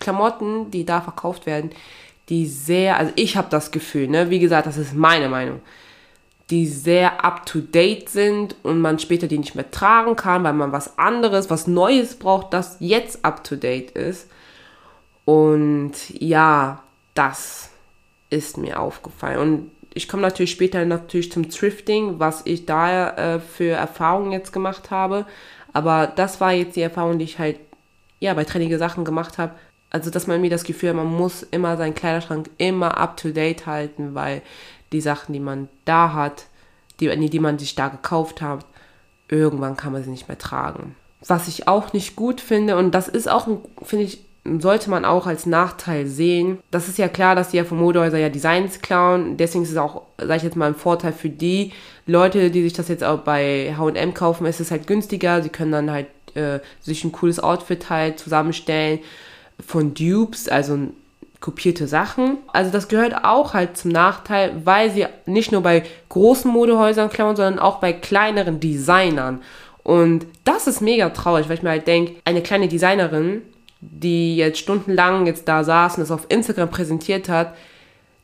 Klamotten, 0.00 0.70
die 0.70 0.84
da 0.84 1.00
verkauft 1.00 1.46
werden, 1.46 1.70
die 2.28 2.46
sehr, 2.46 2.96
also 2.96 3.12
ich 3.16 3.36
habe 3.36 3.48
das 3.50 3.70
Gefühl, 3.70 4.08
ne, 4.08 4.30
wie 4.30 4.40
gesagt, 4.40 4.66
das 4.66 4.76
ist 4.76 4.94
meine 4.94 5.28
Meinung 5.28 5.60
die 6.52 6.66
sehr 6.66 7.24
up-to-date 7.24 8.10
sind 8.10 8.56
und 8.62 8.78
man 8.78 8.98
später 8.98 9.26
die 9.26 9.38
nicht 9.38 9.54
mehr 9.54 9.70
tragen 9.70 10.16
kann, 10.16 10.44
weil 10.44 10.52
man 10.52 10.70
was 10.70 10.98
anderes, 10.98 11.48
was 11.48 11.66
Neues 11.66 12.18
braucht, 12.18 12.52
das 12.52 12.76
jetzt 12.78 13.24
up-to-date 13.24 13.92
ist. 13.92 14.28
Und 15.24 15.92
ja, 16.10 16.82
das 17.14 17.70
ist 18.28 18.58
mir 18.58 18.80
aufgefallen. 18.80 19.38
Und 19.38 19.70
ich 19.94 20.08
komme 20.08 20.22
natürlich 20.22 20.50
später 20.50 20.84
natürlich 20.84 21.32
zum 21.32 21.48
Thrifting, 21.48 22.18
was 22.18 22.42
ich 22.44 22.66
da 22.66 23.10
äh, 23.36 23.40
für 23.40 23.70
Erfahrungen 23.70 24.32
jetzt 24.32 24.52
gemacht 24.52 24.90
habe. 24.90 25.24
Aber 25.72 26.06
das 26.06 26.38
war 26.38 26.52
jetzt 26.52 26.76
die 26.76 26.82
Erfahrung, 26.82 27.18
die 27.18 27.24
ich 27.24 27.38
halt 27.38 27.58
ja 28.20 28.34
bei 28.34 28.44
trennige 28.44 28.76
Sachen 28.76 29.06
gemacht 29.06 29.38
habe. 29.38 29.54
Also, 29.88 30.10
dass 30.10 30.26
man 30.26 30.42
mir 30.42 30.50
das 30.50 30.64
Gefühl 30.64 30.90
hat, 30.90 30.96
man 30.96 31.14
muss 31.14 31.44
immer 31.44 31.78
seinen 31.78 31.94
Kleiderschrank 31.94 32.50
immer 32.58 32.98
up 32.98 33.16
to 33.16 33.30
date 33.30 33.64
halten, 33.64 34.14
weil 34.14 34.42
die 34.92 35.00
Sachen, 35.00 35.32
die 35.32 35.40
man 35.40 35.70
da 35.86 36.12
hat, 36.12 36.44
die, 37.08 37.30
die 37.30 37.38
man 37.40 37.58
sich 37.58 37.74
da 37.74 37.88
gekauft 37.88 38.42
hat, 38.42 38.64
irgendwann 39.28 39.76
kann 39.76 39.92
man 39.92 40.02
sie 40.02 40.10
nicht 40.10 40.28
mehr 40.28 40.38
tragen. 40.38 40.94
Was 41.26 41.48
ich 41.48 41.68
auch 41.68 41.92
nicht 41.92 42.16
gut 42.16 42.40
finde, 42.40 42.76
und 42.76 42.92
das 42.92 43.08
ist 43.08 43.30
auch, 43.30 43.46
finde 43.82 44.04
ich, 44.04 44.24
sollte 44.58 44.90
man 44.90 45.04
auch 45.04 45.26
als 45.26 45.46
Nachteil 45.46 46.06
sehen. 46.06 46.58
Das 46.72 46.88
ist 46.88 46.98
ja 46.98 47.08
klar, 47.08 47.36
dass 47.36 47.50
die 47.50 47.58
ja 47.58 47.64
von 47.64 47.78
Modehäuser 47.78 48.18
ja 48.18 48.28
Designs 48.28 48.80
klauen. 48.80 49.36
Deswegen 49.36 49.62
ist 49.62 49.70
es 49.70 49.76
auch, 49.76 50.02
sage 50.18 50.36
ich 50.36 50.42
jetzt 50.42 50.56
mal, 50.56 50.66
ein 50.66 50.74
Vorteil 50.74 51.12
für 51.12 51.28
die 51.28 51.72
Leute, 52.06 52.50
die 52.50 52.62
sich 52.64 52.72
das 52.72 52.88
jetzt 52.88 53.04
auch 53.04 53.20
bei 53.20 53.72
H&M 53.78 54.14
kaufen. 54.14 54.46
ist 54.46 54.58
Es 54.58 54.72
halt 54.72 54.88
günstiger. 54.88 55.42
Sie 55.42 55.48
können 55.48 55.70
dann 55.70 55.90
halt 55.92 56.08
äh, 56.34 56.58
sich 56.80 57.04
ein 57.04 57.12
cooles 57.12 57.38
Outfit 57.38 57.88
halt 57.88 58.18
zusammenstellen 58.18 58.98
von 59.64 59.94
Dupes, 59.94 60.48
also 60.48 60.76
kopierte 61.42 61.86
Sachen. 61.86 62.38
Also 62.52 62.70
das 62.70 62.88
gehört 62.88 63.24
auch 63.24 63.52
halt 63.52 63.76
zum 63.76 63.90
Nachteil, 63.90 64.62
weil 64.64 64.90
sie 64.90 65.06
nicht 65.26 65.52
nur 65.52 65.60
bei 65.60 65.82
großen 66.08 66.50
Modehäusern 66.50 67.10
klauen, 67.10 67.36
sondern 67.36 67.58
auch 67.58 67.80
bei 67.80 67.92
kleineren 67.92 68.60
Designern. 68.60 69.42
Und 69.82 70.24
das 70.44 70.66
ist 70.68 70.80
mega 70.80 71.10
traurig, 71.10 71.48
weil 71.48 71.56
ich 71.56 71.62
mir 71.62 71.70
halt 71.70 71.86
denke, 71.86 72.14
eine 72.24 72.42
kleine 72.42 72.68
Designerin, 72.68 73.42
die 73.80 74.36
jetzt 74.36 74.60
stundenlang 74.60 75.26
jetzt 75.26 75.48
da 75.48 75.64
saß 75.64 75.96
und 75.96 76.02
das 76.02 76.12
auf 76.12 76.26
Instagram 76.28 76.70
präsentiert 76.70 77.28
hat, 77.28 77.54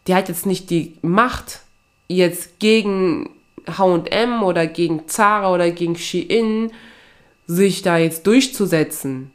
die 0.06 0.14
hat 0.14 0.28
jetzt 0.28 0.46
nicht 0.46 0.70
die 0.70 0.96
Macht, 1.02 1.60
jetzt 2.06 2.60
gegen 2.60 3.30
H&M 3.66 4.42
oder 4.44 4.66
gegen 4.68 5.08
Zara 5.08 5.52
oder 5.52 5.70
gegen 5.72 5.96
Shein 5.96 6.70
sich 7.48 7.82
da 7.82 7.98
jetzt 7.98 8.26
durchzusetzen. 8.28 9.32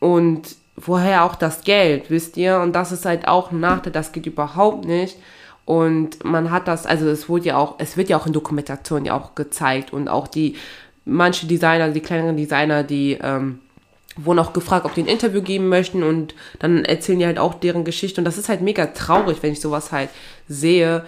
Und 0.00 0.56
woher 0.76 1.24
auch 1.24 1.34
das 1.34 1.62
Geld, 1.62 2.10
wisst 2.10 2.36
ihr? 2.36 2.58
Und 2.60 2.74
das 2.74 2.92
ist 2.92 3.04
halt 3.04 3.26
auch 3.28 3.50
ein 3.50 3.60
Nachteil, 3.60 3.92
das 3.92 4.12
geht 4.12 4.26
überhaupt 4.26 4.84
nicht. 4.84 5.16
Und 5.64 6.24
man 6.24 6.50
hat 6.50 6.68
das, 6.68 6.86
also 6.86 7.08
es 7.08 7.28
wurde 7.28 7.46
ja 7.46 7.56
auch, 7.56 7.74
es 7.78 7.96
wird 7.96 8.08
ja 8.08 8.16
auch 8.16 8.26
in 8.26 8.32
Dokumentation 8.32 9.04
ja 9.04 9.16
auch 9.16 9.34
gezeigt 9.34 9.92
und 9.92 10.08
auch 10.08 10.28
die, 10.28 10.54
manche 11.04 11.46
Designer, 11.46 11.90
die 11.90 12.00
kleineren 12.00 12.36
Designer, 12.36 12.84
die 12.84 13.18
ähm, 13.20 13.60
wurden 14.16 14.38
auch 14.38 14.52
gefragt, 14.52 14.86
ob 14.86 14.94
die 14.94 15.02
ein 15.02 15.08
Interview 15.08 15.42
geben 15.42 15.68
möchten 15.68 16.02
und 16.02 16.34
dann 16.58 16.84
erzählen 16.84 17.18
die 17.18 17.26
halt 17.26 17.38
auch 17.38 17.54
deren 17.54 17.84
Geschichte 17.84 18.20
und 18.20 18.24
das 18.24 18.38
ist 18.38 18.48
halt 18.48 18.60
mega 18.60 18.86
traurig, 18.86 19.38
wenn 19.42 19.52
ich 19.52 19.60
sowas 19.60 19.92
halt 19.92 20.10
sehe. 20.48 21.04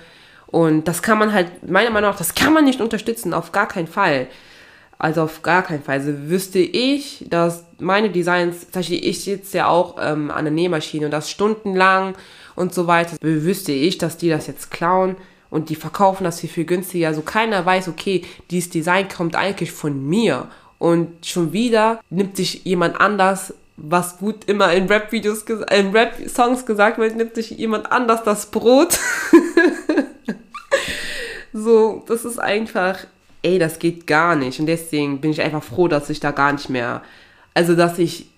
Und 0.46 0.88
das 0.88 1.02
kann 1.02 1.18
man 1.18 1.32
halt, 1.32 1.68
meiner 1.68 1.90
Meinung 1.90 2.10
nach, 2.10 2.18
das 2.18 2.34
kann 2.34 2.52
man 2.52 2.64
nicht 2.64 2.80
unterstützen, 2.80 3.34
auf 3.34 3.52
gar 3.52 3.68
keinen 3.68 3.86
Fall. 3.86 4.28
Also 4.98 5.22
auf 5.22 5.42
gar 5.42 5.62
keinen 5.62 5.82
Fall. 5.82 5.98
Also 5.98 6.12
wüsste 6.28 6.58
ich, 6.58 7.24
dass 7.30 7.64
meine 7.78 8.10
Designs, 8.10 8.62
zum 8.62 8.72
Beispiel 8.72 9.04
ich 9.04 9.22
sitze 9.22 9.58
ja 9.58 9.68
auch 9.68 9.96
ähm, 10.00 10.30
an 10.30 10.44
der 10.44 10.52
Nähmaschine 10.52 11.06
und 11.06 11.12
das 11.12 11.30
stundenlang 11.30 12.14
und 12.56 12.74
so 12.74 12.88
weiter, 12.88 13.16
wüsste 13.20 13.72
ich, 13.72 13.98
dass 13.98 14.16
die 14.16 14.28
das 14.28 14.48
jetzt 14.48 14.72
klauen 14.72 15.16
und 15.50 15.70
die 15.70 15.76
verkaufen 15.76 16.24
das 16.24 16.40
viel, 16.40 16.50
viel 16.50 16.64
günstiger. 16.64 17.08
Also 17.08 17.22
keiner 17.22 17.64
weiß, 17.64 17.88
okay, 17.88 18.24
dieses 18.50 18.70
Design 18.70 19.08
kommt 19.08 19.36
eigentlich 19.36 19.72
von 19.72 20.04
mir. 20.06 20.48
Und 20.78 21.26
schon 21.26 21.52
wieder 21.52 22.00
nimmt 22.10 22.36
sich 22.36 22.64
jemand 22.64 23.00
anders, 23.00 23.54
was 23.76 24.18
gut 24.18 24.44
immer 24.46 24.72
in 24.72 24.86
Rap-Videos, 24.86 25.42
in 25.42 25.92
Rap-Songs 25.92 26.66
gesagt 26.66 26.98
wird, 26.98 27.16
nimmt 27.16 27.36
sich 27.36 27.50
jemand 27.50 27.90
anders 27.90 28.24
das 28.24 28.46
Brot. 28.46 28.98
so, 31.52 32.04
das 32.06 32.24
ist 32.24 32.38
einfach 32.38 32.98
ey, 33.42 33.58
das 33.58 33.78
geht 33.78 34.06
gar 34.06 34.36
nicht. 34.36 34.60
Und 34.60 34.66
deswegen 34.66 35.20
bin 35.20 35.30
ich 35.30 35.40
einfach 35.40 35.62
froh, 35.62 35.88
dass 35.88 36.10
ich 36.10 36.20
da 36.20 36.30
gar 36.30 36.52
nicht 36.52 36.68
mehr, 36.68 37.02
also 37.54 37.74
dass 37.74 37.98
ich 37.98 38.30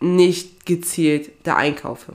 nicht 0.00 0.66
gezielt 0.66 1.30
da 1.44 1.56
einkaufe. 1.56 2.12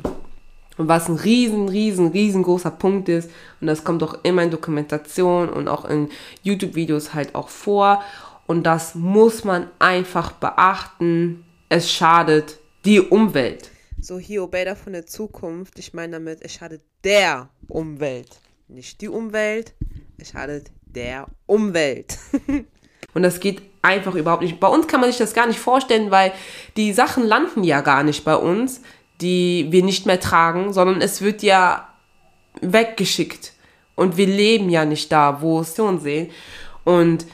Und 0.78 0.88
was 0.88 1.10
ein 1.10 1.16
riesen, 1.16 1.70
riesen, 1.70 2.08
riesengroßer 2.10 2.72
Punkt 2.72 3.10
ist, 3.10 3.32
und 3.60 3.68
das 3.68 3.84
kommt 3.84 4.04
auch 4.04 4.24
immer 4.24 4.44
in 4.44 4.52
Dokumentation 4.52 5.50
und 5.50 5.68
auch 5.68 5.86
in 5.86 6.10
YouTube-Videos 6.44 7.14
halt 7.14 7.34
auch 7.34 7.50
vor, 7.50 8.04
und 8.46 8.64
das 8.64 8.96
muss 8.96 9.44
man 9.44 9.68
einfach 9.80 10.32
beachten, 10.34 11.44
es 11.70 11.92
schadet 11.92 12.60
die 12.86 13.02
Umwelt. 13.02 13.72
So, 14.00 14.20
hier 14.20 14.44
Obeda 14.44 14.76
von 14.76 14.94
der 14.94 15.06
Zukunft, 15.06 15.80
ich 15.80 15.94
meine 15.94 16.14
damit, 16.14 16.42
es 16.42 16.54
schadet 16.54 16.82
der 17.04 17.50
Umwelt. 17.68 18.40
Nicht 18.68 19.02
die 19.02 19.10
Umwelt, 19.10 19.74
es 20.18 20.30
schadet 20.30 20.72
der 20.98 21.28
Umwelt. 21.46 22.18
Und 23.14 23.24
das 23.24 23.40
geht 23.40 23.62
einfach 23.82 24.16
überhaupt 24.16 24.42
nicht. 24.42 24.60
Bei 24.60 24.68
uns 24.68 24.88
kann 24.88 25.00
man 25.00 25.10
sich 25.10 25.20
das 25.20 25.34
gar 25.34 25.48
nicht 25.48 25.60
vorstellen, 25.60 26.12
weil 26.12 26.34
die 26.76 26.92
Sachen 26.92 27.24
landen 27.24 27.64
ja 27.64 27.82
gar 27.82 28.04
nicht 28.04 28.26
bei 28.26 28.36
uns, 28.36 28.82
die 29.22 29.68
wir 29.70 29.84
nicht 29.84 30.06
mehr 30.06 30.20
tragen, 30.20 30.74
sondern 30.74 31.02
es 31.02 31.22
wird 31.22 31.44
ja 31.44 31.88
weggeschickt. 32.62 33.54
Und 33.96 34.18
wir 34.18 34.28
leben 34.28 34.70
ja 34.70 34.86
nicht 34.86 35.12
da, 35.12 35.42
wo 35.42 35.62
es 35.62 35.80
uns 35.80 36.04
sehen. 36.04 36.30
Und 36.84 37.26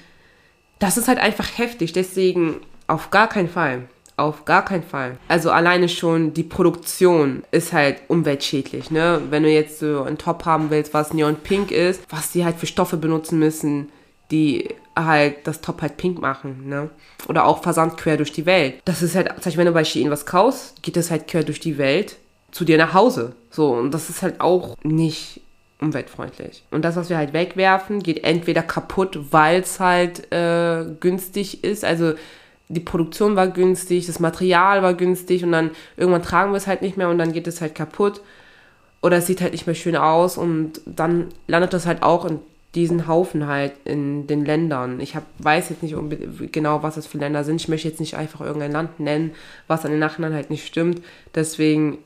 das 0.79 0.97
ist 0.97 1.07
halt 1.07 1.19
einfach 1.19 1.57
heftig. 1.57 1.93
Deswegen 1.93 2.61
auf 2.87 3.09
gar 3.09 3.27
keinen 3.27 3.49
Fall. 3.49 3.87
Auf 4.15 4.45
gar 4.45 4.63
keinen 4.63 4.83
Fall. 4.83 5.17
Also 5.27 5.49
alleine 5.49 5.89
schon 5.89 6.33
die 6.33 6.43
Produktion 6.43 7.43
ist 7.51 7.73
halt 7.73 8.01
umweltschädlich, 8.07 8.91
ne? 8.91 9.21
Wenn 9.29 9.43
du 9.43 9.49
jetzt 9.49 9.79
so 9.79 10.03
einen 10.03 10.19
Top 10.19 10.45
haben 10.45 10.69
willst, 10.69 10.93
was 10.93 11.13
neon 11.13 11.35
pink 11.37 11.71
ist, 11.71 12.01
was 12.09 12.31
die 12.31 12.45
halt 12.45 12.57
für 12.57 12.67
Stoffe 12.67 12.97
benutzen 12.97 13.39
müssen, 13.39 13.89
die 14.29 14.69
halt 14.95 15.47
das 15.47 15.61
Top 15.61 15.81
halt 15.81 15.97
pink 15.97 16.21
machen, 16.21 16.69
ne? 16.69 16.91
Oder 17.27 17.45
auch 17.45 17.63
Versand 17.63 17.97
quer 17.97 18.17
durch 18.17 18.31
die 18.31 18.45
Welt. 18.45 18.75
Das 18.85 19.01
ist 19.01 19.15
halt, 19.15 19.29
zum 19.29 19.37
Beispiel, 19.37 19.57
wenn 19.59 19.67
du 19.67 19.73
bei 19.73 19.83
Shein 19.83 20.11
was 20.11 20.27
kaufst, 20.27 20.83
geht 20.83 20.95
das 20.95 21.09
halt 21.09 21.27
quer 21.27 21.43
durch 21.43 21.59
die 21.59 21.79
Welt 21.79 22.17
zu 22.51 22.65
dir 22.65 22.77
nach 22.77 22.93
Hause. 22.93 23.35
So, 23.49 23.73
und 23.73 23.91
das 23.91 24.09
ist 24.11 24.21
halt 24.21 24.41
auch 24.41 24.77
nicht 24.83 25.41
umweltfreundlich. 25.81 26.63
Und 26.71 26.85
das, 26.85 26.95
was 26.95 27.09
wir 27.09 27.17
halt 27.17 27.33
wegwerfen, 27.33 28.01
geht 28.03 28.23
entweder 28.23 28.61
kaputt, 28.61 29.19
weil 29.31 29.61
es 29.61 29.79
halt 29.79 30.31
äh, 30.31 30.85
günstig 30.99 31.63
ist. 31.63 31.83
Also 31.83 32.13
die 32.69 32.79
Produktion 32.79 33.35
war 33.35 33.47
günstig, 33.47 34.07
das 34.07 34.19
Material 34.19 34.81
war 34.83 34.93
günstig 34.93 35.43
und 35.43 35.51
dann 35.51 35.71
irgendwann 35.97 36.23
tragen 36.23 36.51
wir 36.51 36.57
es 36.57 36.67
halt 36.67 36.81
nicht 36.81 36.97
mehr 36.97 37.09
und 37.09 37.17
dann 37.17 37.33
geht 37.33 37.47
es 37.47 37.61
halt 37.61 37.75
kaputt 37.75 38.21
oder 39.01 39.17
es 39.17 39.27
sieht 39.27 39.41
halt 39.41 39.51
nicht 39.51 39.67
mehr 39.67 39.75
schön 39.75 39.95
aus 39.95 40.37
und 40.37 40.81
dann 40.85 41.27
landet 41.47 41.73
das 41.73 41.85
halt 41.85 42.03
auch 42.03 42.25
in 42.25 42.39
diesen 42.75 43.07
Haufen 43.07 43.45
halt 43.47 43.73
in 43.85 44.25
den 44.25 44.45
Ländern. 44.45 44.99
Ich 44.99 45.15
hab, 45.15 45.23
weiß 45.37 45.69
jetzt 45.69 45.83
nicht 45.83 45.95
genau, 46.51 46.81
was 46.81 46.95
das 46.95 47.05
für 47.05 47.19
Länder 47.19 47.43
sind. 47.43 47.61
Ich 47.61 47.67
möchte 47.67 47.87
jetzt 47.87 47.99
nicht 47.99 48.15
einfach 48.15 48.41
irgendein 48.41 48.71
Land 48.71 48.99
nennen, 48.99 49.31
was 49.67 49.85
an 49.85 49.91
den 49.91 49.99
Nachhinein 49.99 50.33
halt 50.33 50.49
nicht 50.49 50.65
stimmt. 50.65 51.01
Deswegen 51.35 51.99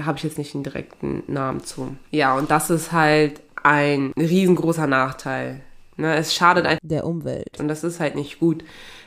habe 0.00 0.18
ich 0.18 0.24
jetzt 0.24 0.38
nicht 0.38 0.54
einen 0.54 0.64
direkten 0.64 1.22
Namen 1.28 1.62
zu. 1.62 1.94
Ja, 2.10 2.34
und 2.34 2.50
das 2.50 2.70
ist 2.70 2.90
halt 2.90 3.40
ein 3.62 4.12
riesengroßer 4.16 4.88
Nachteil. 4.88 5.60
Ne, 5.96 6.16
es 6.16 6.34
schadet 6.34 6.66
einfach 6.66 6.80
der 6.82 7.06
Umwelt. 7.06 7.60
Und 7.60 7.68
das 7.68 7.84
ist 7.84 8.00
halt 8.00 8.16
nicht 8.16 8.40
gut. 8.40 8.64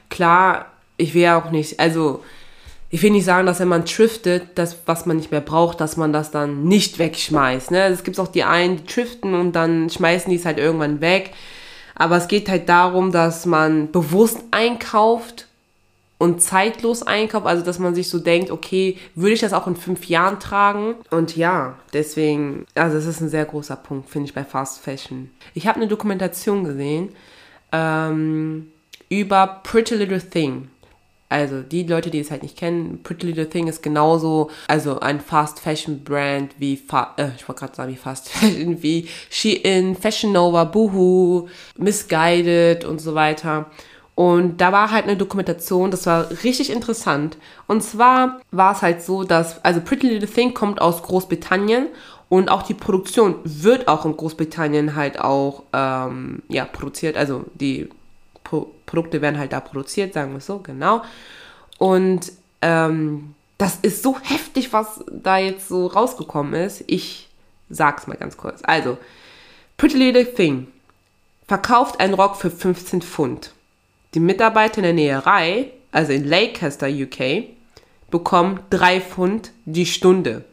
Klar 0.10 0.68
ich 0.98 1.14
will 1.14 1.24
ja 1.24 1.42
auch 1.42 1.52
nicht, 1.52 1.80
also 1.80 2.24
ich 2.90 3.02
will 3.02 3.12
nicht 3.12 3.25
sagen, 3.25 3.46
dass 3.46 3.60
wenn 3.60 3.68
man 3.68 3.86
triftet, 3.86 4.50
das, 4.56 4.78
was 4.86 5.06
man 5.06 5.18
nicht 5.18 5.32
mehr 5.32 5.42
braucht, 5.42 5.82
dass 5.82 5.98
man 5.98 6.14
das 6.14 6.32
dann 6.32 6.64
nicht 6.64 7.00
wegschmeißt. 7.00 7.72
Ne? 7.72 7.88
Es 7.88 8.04
gibt 8.04 8.20
auch 8.20 8.28
die 8.28 8.44
einen, 8.44 8.78
die 8.78 8.86
triften 8.86 9.34
und 9.34 9.54
dann 9.54 9.90
schmeißen 9.90 10.30
die 10.30 10.38
es 10.38 10.46
halt 10.46 10.58
irgendwann 10.58 11.02
weg. 11.02 11.32
Aber 11.96 12.18
es 12.18 12.28
geht 12.28 12.50
halt 12.50 12.70
darum, 12.70 13.12
dass 13.12 13.46
man 13.46 13.92
bewusst 13.92 14.40
einkauft 14.52 15.48
und 16.18 16.42
zeitlos 16.42 17.04
einkauft. 17.04 17.46
Also, 17.46 17.64
dass 17.64 17.80
man 17.80 17.96
sich 17.96 18.10
so 18.10 18.20
denkt, 18.20 18.52
okay, 18.52 18.98
würde 19.16 19.34
ich 19.34 19.40
das 19.42 19.54
auch 19.54 19.68
in 19.68 19.75
fünf 19.75 20.06
Jahren 20.06 20.40
tragen? 20.40 20.96
Und 21.10 21.36
ja, 21.36 21.78
deswegen, 21.94 22.66
also 22.75 22.98
das 22.98 23.06
ist 23.06 23.22
ein 23.22 23.30
sehr 23.30 23.46
großer 23.46 23.75
Punkt, 23.75 24.10
finde 24.10 24.28
ich, 24.28 24.34
bei 24.34 24.44
Fast 24.44 24.82
Fashion. 24.82 25.32
Ich 25.54 25.68
habe 25.68 25.78
eine 25.78 25.88
Dokumentation 25.88 26.64
gesehen 26.64 27.10
ähm, 27.72 28.72
über 29.10 29.62
Pretty 29.64 29.96
Little 29.96 30.22
Thing. 30.22 30.70
Also 31.36 31.63
die 31.63 31.84
Leute, 31.84 32.12
die 32.12 32.22
es 32.22 32.32
halt 32.32 32.44
nicht 32.44 32.56
kennen, 32.56 33.04
Pretty 33.04 33.27
Little 33.27 33.50
Thing 33.50 33.68
ist 33.68 33.84
genauso, 33.84 34.50
also 34.70 35.01
ein 35.01 35.20
Fast 35.20 35.60
Fashion 35.60 36.01
Brand 36.01 36.56
wie, 36.60 36.77
Fa 36.77 37.13
äh, 37.18 37.27
ich 37.36 37.46
wollte 37.46 37.60
gerade 37.60 37.75
sagen 37.75 37.92
wie 37.92 37.98
Fast 37.98 38.30
Fashion, 38.32 38.82
wie 38.82 39.10
Shein, 39.30 39.98
Fashion 39.98 40.32
Nova, 40.32 40.63
Boohoo, 40.63 41.50
Misguided 41.77 42.86
und 42.86 43.01
so 43.01 43.15
weiter. 43.15 43.70
Und 44.15 44.62
da 44.62 44.72
war 44.72 44.92
halt 44.92 45.04
eine 45.04 45.18
Dokumentation, 45.18 45.92
das 45.92 46.06
war 46.06 46.30
richtig 46.46 46.70
interessant. 46.70 47.36
Und 47.68 47.84
zwar 47.84 48.39
war 48.51 48.72
es 48.72 48.82
halt 48.82 49.01
so, 49.01 49.25
dass, 49.25 49.63
also 49.65 49.82
Pretty 49.82 50.08
Little 50.08 50.30
Thing 50.30 50.54
kommt 50.54 50.80
aus 50.80 51.04
Großbritannien 51.04 51.88
und 52.30 52.48
auch 52.48 52.63
die 52.63 52.75
Produktion 52.75 53.36
wird 53.44 53.89
auch 53.89 54.06
in 54.06 54.15
Großbritannien 54.15 54.96
halt 54.96 55.20
auch, 55.20 55.63
ähm, 55.74 56.44
ja, 56.48 56.63
produziert, 56.63 57.18
also 57.18 57.44
die 57.56 57.89
Pro 58.46 58.72
Produkte 58.86 59.22
werden 59.22 59.38
halt 59.38 59.52
da 59.52 59.60
produziert, 59.60 60.14
sagen 60.14 60.32
wir 60.32 60.40
so, 60.40 60.60
genau. 60.60 61.02
Und 61.78 62.32
ähm, 62.62 63.36
das 63.58 63.78
ist 63.82 64.04
so 64.04 64.18
heftig, 64.22 64.72
was 64.72 65.04
da 65.12 65.38
jetzt 65.38 65.68
so 65.68 65.88
rausgekommen 65.88 66.54
ist. 66.54 66.86
Ich 66.88 67.30
sag's 67.70 68.08
mal 68.08 68.16
ganz 68.16 68.38
kurz. 68.38 68.62
Also, 68.64 68.98
Pretty 69.75 69.98
Little 69.98 70.34
Thing 70.34 70.68
verkauft 71.48 72.00
einen 72.00 72.14
Rock 72.14 72.38
für 72.38 72.50
15 72.50 73.02
Pfund. 73.02 73.52
Die 74.14 74.20
Mitarbeiter 74.20 74.78
in 74.78 74.84
der 74.84 74.94
Näherei, 74.94 75.72
also 75.92 76.14
in 76.14 76.24
Leicester, 76.24 76.88
UK, 76.88 77.50
bekommen 78.10 78.62
3 78.70 79.02
Pfund 79.02 79.52
die 79.66 79.86
Stunde. 79.86 80.46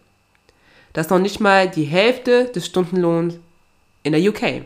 Das 0.93 1.07
ist 1.07 1.11
noch 1.11 1.19
nicht 1.19 1.41
mal 1.41 1.69
die 1.69 1.85
Hälfte 1.85 2.47
des 2.47 2.67
Stundenlohns 2.67 3.35
in 4.03 4.13
der 4.13 4.21
UK. 4.21 4.65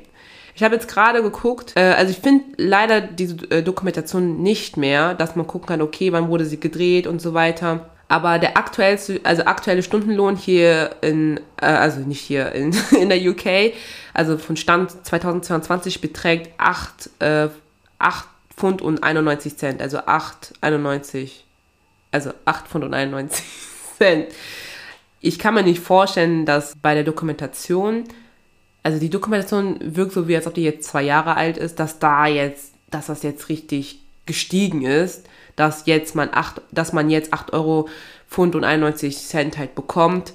Ich 0.56 0.62
habe 0.62 0.75
jetzt 0.75 0.88
gerade 0.88 1.22
geguckt, 1.22 1.75
äh, 1.76 1.80
also 1.80 2.10
ich 2.10 2.18
finde 2.18 2.44
leider 2.56 3.02
diese 3.02 3.36
äh, 3.50 3.62
Dokumentation 3.62 4.42
nicht 4.42 4.78
mehr, 4.78 5.12
dass 5.12 5.36
man 5.36 5.46
gucken 5.46 5.68
kann, 5.68 5.82
okay, 5.82 6.12
wann 6.12 6.28
wurde 6.28 6.46
sie 6.46 6.58
gedreht 6.58 7.06
und 7.06 7.20
so 7.20 7.34
weiter. 7.34 7.90
Aber 8.08 8.38
der 8.38 8.56
aktuellste, 8.56 9.20
also 9.22 9.44
aktuelle 9.44 9.82
Stundenlohn 9.82 10.34
hier 10.34 10.96
in, 11.02 11.40
äh, 11.60 11.66
also 11.66 12.00
nicht 12.00 12.22
hier 12.22 12.52
in, 12.52 12.75
in 12.98 13.10
der 13.10 13.20
UK, 13.20 13.75
also 14.14 14.38
von 14.38 14.56
Stand 14.56 14.92
2022 15.06 16.00
beträgt 16.00 16.50
8, 16.56 17.10
äh, 17.18 17.48
8 17.98 18.25
Pfund 18.56 18.80
und 18.80 19.02
91 19.02 19.58
Cent, 19.58 19.82
also 19.82 19.98
8,91, 19.98 21.32
also 22.12 22.30
8 22.46 22.66
Pfund 22.66 22.84
und 22.84 22.94
91 22.94 23.44
Cent. 23.98 24.28
Ich 25.20 25.38
kann 25.38 25.52
mir 25.52 25.64
nicht 25.64 25.80
vorstellen, 25.80 26.46
dass 26.46 26.72
bei 26.80 26.94
der 26.94 27.04
Dokumentation 27.04 28.04
also 28.87 29.00
die 29.00 29.11
Dokumentation 29.11 29.78
wirkt 29.81 30.12
so, 30.12 30.28
wie 30.28 30.37
als 30.37 30.47
ob 30.47 30.55
die 30.55 30.62
jetzt 30.62 30.88
zwei 30.88 31.02
Jahre 31.02 31.37
alt 31.37 31.57
ist, 31.59 31.81
dass 31.81 31.99
da 31.99 32.28
jetzt, 32.28 32.73
dass 32.88 33.07
das 33.07 33.25
jetzt 33.25 33.49
richtig 33.49 33.99
gestiegen 34.26 34.83
ist, 34.83 35.26
dass 35.57 35.87
jetzt 35.87 36.14
man 36.14 36.28
acht, 36.33 36.62
dass 36.71 36.93
man 36.93 37.11
jetzt 37.11 37.33
8 37.33 37.52
Euro 37.52 37.88
Pfund 38.31 38.55
und 38.55 38.62
91 38.62 39.19
Cent 39.19 39.59
halt 39.59 39.75
bekommt. 39.75 40.35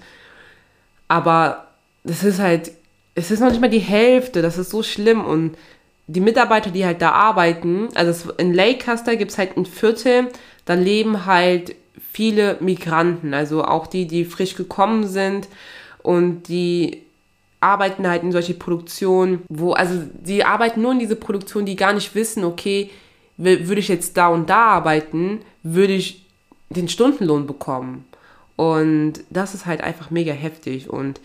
Aber 1.07 1.67
das 2.03 2.25
ist 2.25 2.39
halt, 2.39 2.73
es 3.15 3.31
ist 3.31 3.39
noch 3.39 3.51
nicht 3.51 3.61
mal 3.61 3.69
die 3.69 3.79
Hälfte, 3.79 4.41
das 4.41 4.57
ist 4.57 4.69
so 4.69 4.83
schlimm 4.83 5.23
und 5.23 5.57
die 6.07 6.19
Mitarbeiter, 6.19 6.71
die 6.71 6.85
halt 6.85 7.01
da 7.01 7.11
arbeiten, 7.11 7.87
also 7.95 8.33
in 8.33 8.53
Lancaster 8.53 9.15
gibt 9.15 9.31
es 9.31 9.37
halt 9.37 9.55
ein 9.55 9.65
Viertel, 9.65 10.27
da 10.65 10.73
leben 10.73 11.25
halt 11.25 11.73
viele 12.11 12.57
Migranten, 12.59 13.33
also 13.33 13.63
auch 13.63 13.87
die, 13.87 14.07
die 14.07 14.25
frisch 14.25 14.55
gekommen 14.55 15.07
sind 15.07 15.47
und 16.03 16.49
die 16.49 17.03
arbeiten 17.61 18.07
halt 18.07 18.23
in 18.23 18.31
solche 18.33 18.55
Produktionen, 18.55 19.43
wo, 19.47 19.71
also 19.73 20.01
die 20.13 20.43
arbeiten 20.43 20.81
nur 20.81 20.91
in 20.91 20.99
diese 20.99 21.15
Produktion, 21.15 21.65
die 21.65 21.75
gar 21.75 21.93
nicht 21.93 22.13
wissen, 22.15 22.43
okay, 22.43 22.89
würde 23.37 23.79
ich 23.79 23.87
jetzt 23.87 24.17
da 24.17 24.27
und 24.27 24.49
da 24.49 24.65
arbeiten, 24.65 25.39
würde 25.63 25.93
ich 25.93 26.25
den 26.69 26.89
Stundenlohn 26.89 27.47
bekommen. 27.47 28.05
Und 28.55 29.13
das 29.29 29.53
ist 29.53 29.65
halt 29.65 29.81
einfach 29.81 30.11
mega 30.11 30.33
heftig. 30.33 30.89
Und 30.89 31.19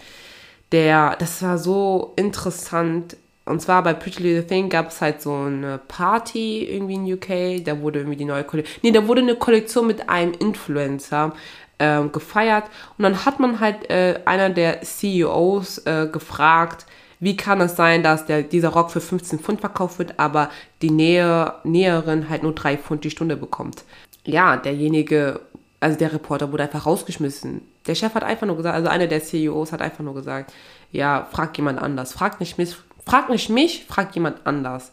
der, 0.72 1.16
das 1.16 1.42
war 1.42 1.58
so 1.58 2.12
interessant, 2.16 3.16
Und 3.48 3.62
zwar 3.62 3.82
bei 3.84 3.94
Pretty 3.94 4.22
Little 4.22 4.46
Thing 4.46 4.68
gab 4.68 4.88
es 4.90 5.00
halt 5.00 5.22
so 5.22 5.32
eine 5.32 5.78
Party 5.86 6.64
irgendwie 6.64 6.94
in 6.94 7.12
UK. 7.12 7.64
Da 7.64 7.80
wurde 7.80 8.00
irgendwie 8.00 8.16
die 8.16 8.24
neue 8.24 8.42
Kollektion. 8.42 8.80
Nee, 8.82 8.90
da 8.90 9.06
wurde 9.06 9.20
eine 9.22 9.36
Kollektion 9.36 9.86
mit 9.86 10.08
einem 10.08 10.32
Influencer 10.32 11.32
ähm, 11.78 12.12
gefeiert. 12.12 12.64
Und 12.96 13.02
dann 13.02 13.24
hat 13.24 13.40
man 13.40 13.60
halt 13.60 13.90
äh, 13.90 14.20
einer 14.24 14.50
der 14.50 14.82
CEOs 14.82 15.78
äh, 15.86 16.08
gefragt, 16.10 16.86
wie 17.18 17.36
kann 17.36 17.60
es 17.60 17.76
sein, 17.76 18.02
dass 18.02 18.26
der, 18.26 18.42
dieser 18.42 18.70
Rock 18.70 18.90
für 18.90 19.00
15 19.00 19.38
Pfund 19.38 19.60
verkauft 19.60 19.98
wird, 19.98 20.18
aber 20.18 20.50
die 20.82 20.90
Nähe, 20.90 21.54
Näherin 21.64 22.28
halt 22.28 22.42
nur 22.42 22.54
3 22.54 22.76
Pfund 22.76 23.04
die 23.04 23.10
Stunde 23.10 23.36
bekommt. 23.36 23.84
Ja, 24.24 24.56
derjenige, 24.56 25.40
also 25.80 25.98
der 25.98 26.12
Reporter 26.12 26.52
wurde 26.52 26.64
einfach 26.64 26.84
rausgeschmissen. 26.84 27.62
Der 27.86 27.94
Chef 27.94 28.14
hat 28.14 28.24
einfach 28.24 28.46
nur 28.46 28.56
gesagt, 28.56 28.74
also 28.74 28.88
einer 28.88 29.06
der 29.06 29.22
CEOs 29.22 29.72
hat 29.72 29.80
einfach 29.80 30.04
nur 30.04 30.14
gesagt, 30.14 30.52
ja, 30.92 31.26
frag 31.32 31.56
jemand 31.56 31.80
anders. 31.80 32.12
Frag 32.12 32.40
nicht 32.40 32.58
mich, 32.58 32.76
frag 33.04 33.30
nicht 33.30 33.48
mich, 33.48 33.86
frag 33.88 34.14
jemand 34.14 34.46
anders. 34.46 34.92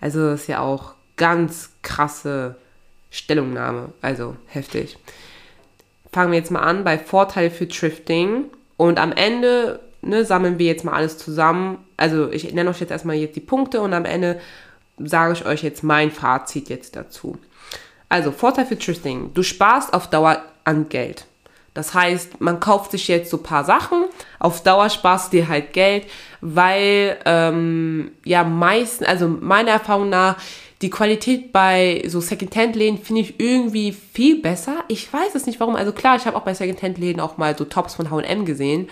Also 0.00 0.30
das 0.30 0.42
ist 0.42 0.46
ja 0.48 0.60
auch 0.60 0.94
ganz 1.16 1.70
krasse 1.82 2.56
Stellungnahme. 3.10 3.92
Also 4.02 4.36
heftig. 4.46 4.98
Fangen 6.12 6.32
wir 6.32 6.38
jetzt 6.38 6.50
mal 6.50 6.60
an 6.60 6.84
bei 6.84 6.98
Vorteil 6.98 7.50
für 7.50 7.66
Thrifting. 7.66 8.44
Und 8.76 8.98
am 8.98 9.12
Ende 9.12 9.80
ne, 10.02 10.24
sammeln 10.24 10.58
wir 10.58 10.66
jetzt 10.66 10.84
mal 10.84 10.92
alles 10.92 11.18
zusammen. 11.18 11.78
Also 11.96 12.30
ich 12.30 12.52
nenne 12.52 12.70
euch 12.70 12.80
jetzt 12.80 12.90
erstmal 12.90 13.16
jetzt 13.16 13.36
die 13.36 13.40
Punkte 13.40 13.80
und 13.80 13.94
am 13.94 14.04
Ende 14.04 14.40
sage 14.98 15.32
ich 15.32 15.46
euch 15.46 15.62
jetzt 15.62 15.82
mein 15.82 16.10
Fazit 16.10 16.68
jetzt 16.68 16.96
dazu. 16.96 17.38
Also 18.08 18.30
Vorteil 18.30 18.66
für 18.66 18.78
Thrifting. 18.78 19.32
Du 19.32 19.42
sparst 19.42 19.94
auf 19.94 20.08
Dauer 20.10 20.42
an 20.64 20.88
Geld. 20.88 21.24
Das 21.74 21.94
heißt, 21.94 22.40
man 22.40 22.60
kauft 22.60 22.90
sich 22.90 23.08
jetzt 23.08 23.30
so 23.30 23.38
ein 23.38 23.42
paar 23.42 23.64
Sachen, 23.64 24.04
auf 24.38 24.62
Dauer 24.62 24.90
sparst 24.90 25.32
du 25.32 25.38
dir 25.38 25.48
halt 25.48 25.72
Geld, 25.72 26.06
weil 26.42 27.16
ähm, 27.24 28.12
ja 28.26 28.44
meistens, 28.44 29.08
also 29.08 29.26
meiner 29.26 29.70
Erfahrung 29.70 30.10
nach, 30.10 30.36
die 30.82 30.90
Qualität 30.90 31.52
bei 31.52 32.02
so 32.08 32.20
Secondhand-Läden 32.20 32.98
finde 32.98 33.22
ich 33.22 33.38
irgendwie 33.38 33.92
viel 33.92 34.42
besser. 34.42 34.84
Ich 34.88 35.10
weiß 35.12 35.34
es 35.34 35.46
nicht 35.46 35.60
warum. 35.60 35.76
Also 35.76 35.92
klar, 35.92 36.16
ich 36.16 36.26
habe 36.26 36.36
auch 36.36 36.42
bei 36.42 36.54
Secondhand-Läden 36.54 37.20
auch 37.20 37.36
mal 37.36 37.56
so 37.56 37.64
Tops 37.64 37.94
von 37.94 38.10
H&M 38.10 38.44
gesehen. 38.44 38.88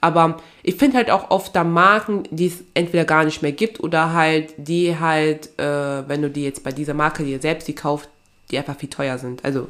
Aber 0.00 0.38
ich 0.62 0.76
finde 0.76 0.96
halt 0.96 1.10
auch 1.10 1.30
oft 1.30 1.54
da 1.54 1.64
Marken, 1.64 2.24
die 2.30 2.46
es 2.46 2.64
entweder 2.74 3.04
gar 3.04 3.24
nicht 3.24 3.42
mehr 3.42 3.52
gibt 3.52 3.80
oder 3.80 4.12
halt 4.12 4.54
die 4.56 4.98
halt, 4.98 5.58
äh, 5.58 6.08
wenn 6.08 6.22
du 6.22 6.30
die 6.30 6.44
jetzt 6.44 6.64
bei 6.64 6.72
dieser 6.72 6.94
Marke 6.94 7.24
dir 7.24 7.40
selbst 7.40 7.68
die 7.68 7.74
kaufst, 7.74 8.08
die 8.50 8.58
einfach 8.58 8.76
viel 8.76 8.90
teuer 8.90 9.18
sind. 9.18 9.44
Also 9.44 9.68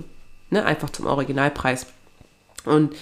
ne, 0.50 0.64
einfach 0.64 0.90
zum 0.90 1.07
Originalpreis. 1.07 1.87
Und 2.64 2.95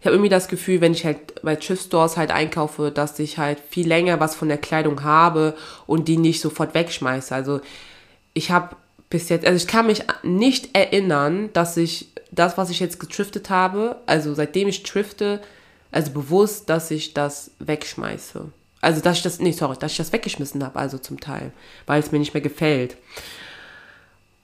ich 0.00 0.06
habe 0.06 0.14
irgendwie 0.14 0.28
das 0.28 0.46
Gefühl, 0.46 0.80
wenn 0.80 0.92
ich 0.92 1.04
halt 1.04 1.42
bei 1.42 1.56
Thrift 1.56 1.86
Stores 1.86 2.16
halt 2.16 2.30
einkaufe, 2.30 2.92
dass 2.92 3.18
ich 3.18 3.38
halt 3.38 3.58
viel 3.68 3.88
länger 3.88 4.20
was 4.20 4.36
von 4.36 4.48
der 4.48 4.58
Kleidung 4.58 5.02
habe 5.02 5.56
und 5.86 6.06
die 6.06 6.16
nicht 6.16 6.40
sofort 6.40 6.74
wegschmeiße. 6.74 7.34
Also 7.34 7.60
ich 8.34 8.50
habe 8.50 8.76
bis 9.10 9.28
jetzt, 9.28 9.46
also 9.46 9.56
ich 9.56 9.66
kann 9.66 9.86
mich 9.86 10.04
nicht 10.22 10.76
erinnern, 10.76 11.50
dass 11.52 11.76
ich 11.76 12.08
das, 12.30 12.58
was 12.58 12.70
ich 12.70 12.80
jetzt 12.80 13.00
getriftet 13.00 13.50
habe, 13.50 13.96
also 14.06 14.34
seitdem 14.34 14.68
ich 14.68 14.82
trifte, 14.82 15.40
also 15.90 16.12
bewusst, 16.12 16.68
dass 16.68 16.90
ich 16.90 17.14
das 17.14 17.52
wegschmeiße. 17.58 18.46
Also 18.80 19.00
dass 19.00 19.16
ich 19.16 19.22
das, 19.22 19.40
nee, 19.40 19.52
sorry, 19.52 19.76
dass 19.78 19.92
ich 19.92 19.98
das 19.98 20.12
weggeschmissen 20.12 20.62
habe, 20.62 20.78
also 20.78 20.98
zum 20.98 21.18
Teil, 21.18 21.52
weil 21.86 22.00
es 22.00 22.12
mir 22.12 22.18
nicht 22.18 22.34
mehr 22.34 22.42
gefällt. 22.42 22.96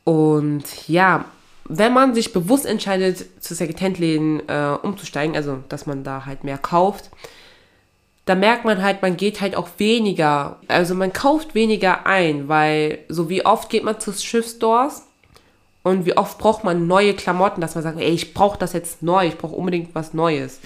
Und 0.05 0.88
ja, 0.88 1.26
wenn 1.67 1.93
man 1.93 2.14
sich 2.14 2.33
bewusst 2.33 2.67
entscheidet, 2.67 3.43
zu 3.43 3.55
Secondhand-Läden 3.55 4.49
äh, 4.49 4.76
umzusteigen, 4.83 5.37
also 5.37 5.62
dass 5.69 5.87
man 5.87 6.05
da 6.05 6.26
halt 6.26 6.45
mehr 6.45 6.59
kauft, 6.59 7.11
da 8.26 8.35
merkt 8.35 8.64
man 8.64 8.83
halt, 8.83 9.02
man 9.02 9.16
geht 9.16 9.40
halt 9.40 9.54
auch 9.57 9.69
weniger, 9.76 10.59
also 10.69 10.95
man 10.95 11.12
kauft 11.12 11.54
weniger 11.54 12.07
ein, 12.07 12.49
weil 12.49 13.00
so 13.09 13.28
wie 13.28 13.45
oft 13.45 13.69
geht 13.69 13.85
man 13.85 14.00
zu 14.00 14.12
Schiffstores 14.12 15.02
und 15.83 16.07
wie 16.07 16.16
oft 16.16 16.38
braucht 16.38 16.64
man 16.64 16.87
neue 16.87 17.14
Klamotten, 17.14 17.61
dass 17.61 17.75
man 17.75 17.85
sagt, 17.85 17.99
ey, 17.99 18.11
ich 18.11 18.33
brauche 18.33 18.59
das 18.59 18.73
jetzt 18.73 19.02
neu, 19.02 19.26
ich 19.26 19.37
brauche 19.37 19.54
unbedingt 19.54 19.95
was 19.95 20.14
Neues. 20.14 20.61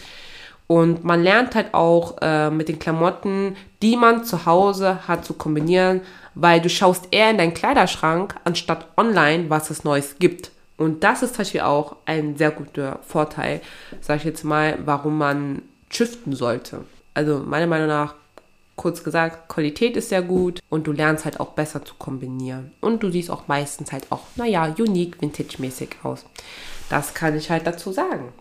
Und 0.68 1.02
man 1.02 1.22
lernt 1.22 1.54
halt 1.54 1.72
auch 1.72 2.18
äh, 2.20 2.50
mit 2.50 2.68
den 2.68 2.78
Klamotten, 2.78 3.56
die 3.82 3.96
man 3.96 4.24
zu 4.24 4.44
Hause 4.44 5.09
hat, 5.09 5.24
zu 5.24 5.32
kombinieren, 5.32 6.02
weil 6.35 6.61
du 6.61 6.68
schaust 6.68 7.09
eher 7.11 7.30
in 7.30 7.38
deinen 7.38 7.54
Kleiderschrank, 7.54 8.37
anstatt 8.44 8.87
online, 8.96 9.48
was 9.48 9.70
es 9.70 9.82
Neues 9.82 10.16
gibt. 10.18 10.52
Und 10.76 11.02
das 11.02 11.22
ist 11.22 11.35
zum 11.35 11.38
Beispiel 11.38 11.62
auch 11.62 11.96
ein 12.04 12.37
sehr 12.37 12.52
guter 12.52 13.00
Vorteil, 13.02 13.61
sage 14.00 14.18
ich 14.18 14.24
jetzt 14.24 14.44
mal, 14.44 14.78
warum 14.85 15.18
man 15.18 15.62
shiften 15.90 16.35
sollte. 16.35 16.85
Also 17.18 17.40
meiner 17.40 17.66
Meinung 17.66 17.88
nach, 17.88 18.14
kurz 18.76 19.02
gesagt, 19.02 19.48
Qualität 19.48 19.96
ist 19.96 20.11
sehr 20.11 20.22
gut 20.22 20.61
und 20.68 20.87
du 20.87 20.92
lernst 20.92 21.24
halt 21.24 21.40
auch 21.40 21.48
besser 21.48 21.85
zu 21.85 21.94
kombinieren. 21.98 22.70
Und 22.81 23.02
du 23.02 23.11
siehst 23.11 23.28
auch 23.28 23.48
meistens 23.48 23.90
halt 23.90 24.07
auch, 24.11 24.20
naja, 24.37 24.72
unique, 24.78 25.20
vintage-mäßig 25.20 25.96
aus. 26.04 26.24
Das 26.88 27.14
kann 27.14 27.37
ich 27.37 27.50
halt 27.50 27.66
dazu 27.66 27.90
sagen. 27.90 28.33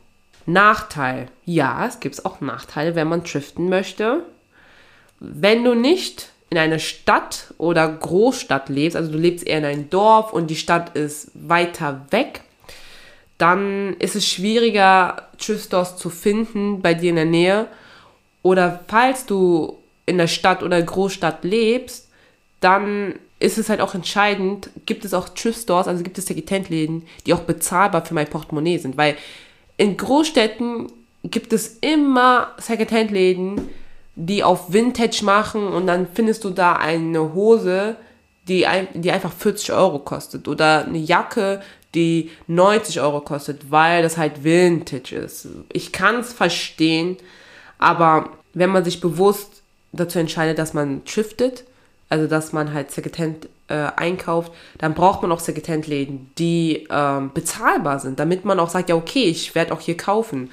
Nachteil. 0.45 1.29
Ja, 1.43 1.87
es 1.87 1.99
gibt 1.99 2.23
auch 2.23 2.39
Nachteile, 2.39 2.93
wenn 2.93 3.07
man 3.07 3.23
driften 3.23 3.67
möchte. 3.67 4.25
Wenn 5.19 5.63
du 5.63 5.73
nicht 5.73 6.29
in 6.51 6.59
einer 6.59 6.77
Stadt 6.77 7.55
oder 7.57 7.91
Großstadt 7.91 8.69
lebst, 8.69 8.95
also 8.95 9.11
du 9.11 9.17
lebst 9.17 9.47
eher 9.47 9.57
in 9.57 9.65
einem 9.65 9.89
Dorf 9.89 10.33
und 10.33 10.51
die 10.51 10.55
Stadt 10.55 10.95
ist 10.95 11.31
weiter 11.33 12.05
weg, 12.11 12.41
dann 13.39 13.95
ist 13.97 14.15
es 14.15 14.27
schwieriger, 14.27 15.29
Thrift-Stores 15.39 15.97
zu 15.97 16.11
finden 16.11 16.83
bei 16.83 16.93
dir 16.93 17.09
in 17.09 17.15
der 17.15 17.25
Nähe. 17.25 17.67
Oder 18.47 18.79
falls 18.87 19.25
du 19.25 19.77
in 20.05 20.17
der 20.17 20.27
Stadt 20.27 20.63
oder 20.63 20.81
Großstadt 20.81 21.43
lebst, 21.43 22.07
dann 22.61 23.15
ist 23.41 23.57
es 23.57 23.67
halt 23.67 23.81
auch 23.81 23.93
entscheidend, 23.93 24.69
gibt 24.85 25.03
es 25.03 25.13
auch 25.13 25.27
Thrift-Stores, 25.27 25.89
also 25.89 26.01
gibt 26.01 26.17
es 26.17 26.27
Secondhand-Läden, 26.27 27.05
die 27.25 27.33
auch 27.33 27.41
bezahlbar 27.41 28.05
für 28.05 28.13
mein 28.13 28.29
Portemonnaie 28.29 28.77
sind. 28.77 28.95
Weil 28.95 29.17
in 29.75 29.97
Großstädten 29.97 30.89
gibt 31.25 31.51
es 31.51 31.77
immer 31.81 32.53
Secondhand-Läden, 32.57 33.67
die 34.15 34.45
auf 34.45 34.71
Vintage 34.71 35.25
machen 35.25 35.67
und 35.67 35.85
dann 35.85 36.07
findest 36.13 36.45
du 36.45 36.51
da 36.51 36.77
eine 36.77 37.33
Hose, 37.33 37.97
die, 38.47 38.65
die 38.93 39.11
einfach 39.11 39.33
40 39.33 39.73
Euro 39.73 39.99
kostet 39.99 40.47
oder 40.47 40.85
eine 40.85 40.99
Jacke, 40.99 41.61
die 41.95 42.31
90 42.47 43.01
Euro 43.01 43.19
kostet, 43.19 43.71
weil 43.71 44.03
das 44.03 44.15
halt 44.15 44.45
Vintage 44.45 45.17
ist. 45.17 45.49
Ich 45.73 45.91
kann 45.91 46.21
es 46.21 46.31
verstehen, 46.31 47.17
aber 47.77 48.29
wenn 48.53 48.69
man 48.69 48.83
sich 48.83 49.01
bewusst 49.01 49.61
dazu 49.91 50.19
entscheidet, 50.19 50.57
dass 50.57 50.73
man 50.73 51.01
shiftet, 51.05 51.63
also 52.09 52.27
dass 52.27 52.53
man 52.53 52.73
halt 52.73 52.91
Secondhand 52.91 53.47
äh, 53.67 53.89
einkauft, 53.95 54.51
dann 54.77 54.93
braucht 54.93 55.21
man 55.21 55.31
auch 55.31 55.39
Secondhand-Läden, 55.39 56.31
die 56.37 56.87
ähm, 56.89 57.31
bezahlbar 57.33 57.99
sind, 57.99 58.19
damit 58.19 58.45
man 58.45 58.59
auch 58.59 58.69
sagt, 58.69 58.89
ja 58.89 58.95
okay, 58.95 59.23
ich 59.25 59.55
werde 59.55 59.73
auch 59.73 59.81
hier 59.81 59.97
kaufen. 59.97 60.49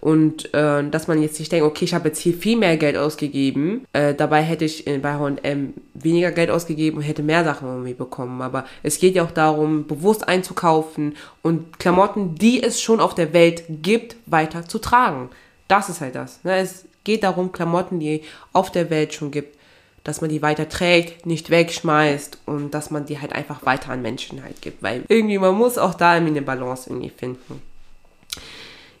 Und 0.00 0.52
äh, 0.52 0.82
dass 0.90 1.06
man 1.06 1.22
jetzt 1.22 1.38
nicht 1.38 1.52
denkt, 1.52 1.64
okay, 1.64 1.84
ich 1.84 1.94
habe 1.94 2.08
jetzt 2.08 2.18
hier 2.18 2.34
viel 2.34 2.56
mehr 2.56 2.76
Geld 2.76 2.96
ausgegeben. 2.96 3.84
Äh, 3.92 4.14
dabei 4.14 4.42
hätte 4.42 4.64
ich 4.64 4.84
bei 4.84 5.12
H&M 5.12 5.74
weniger 5.94 6.32
Geld 6.32 6.50
ausgegeben 6.50 6.96
und 6.96 7.04
hätte 7.04 7.22
mehr 7.22 7.44
Sachen 7.44 7.68
irgendwie 7.68 7.94
bekommen. 7.94 8.42
Aber 8.42 8.64
es 8.82 8.98
geht 8.98 9.14
ja 9.14 9.22
auch 9.22 9.30
darum, 9.30 9.86
bewusst 9.86 10.26
einzukaufen 10.26 11.14
und 11.42 11.78
Klamotten, 11.78 12.34
die 12.34 12.60
es 12.60 12.82
schon 12.82 12.98
auf 12.98 13.14
der 13.14 13.32
Welt 13.32 13.62
gibt, 13.68 14.16
weiter 14.26 14.66
zu 14.66 14.80
tragen. 14.80 15.30
Das 15.72 15.88
ist 15.88 16.02
halt 16.02 16.14
das. 16.16 16.44
Ne? 16.44 16.58
Es 16.58 16.84
geht 17.02 17.22
darum, 17.22 17.50
Klamotten, 17.50 17.98
die 17.98 18.24
auf 18.52 18.70
der 18.70 18.90
Welt 18.90 19.14
schon 19.14 19.30
gibt, 19.30 19.58
dass 20.04 20.20
man 20.20 20.28
die 20.28 20.42
weiter 20.42 20.68
trägt, 20.68 21.24
nicht 21.24 21.48
wegschmeißt 21.48 22.40
und 22.44 22.72
dass 22.72 22.90
man 22.90 23.06
die 23.06 23.22
halt 23.22 23.32
einfach 23.32 23.64
weiter 23.64 23.90
an 23.90 24.02
Menschen 24.02 24.44
halt 24.44 24.60
gibt. 24.60 24.82
Weil 24.82 25.02
irgendwie, 25.08 25.38
man 25.38 25.54
muss 25.54 25.78
auch 25.78 25.94
da 25.94 26.14
irgendwie 26.14 26.36
eine 26.36 26.42
Balance 26.42 26.90
irgendwie 26.90 27.08
finden. 27.08 27.62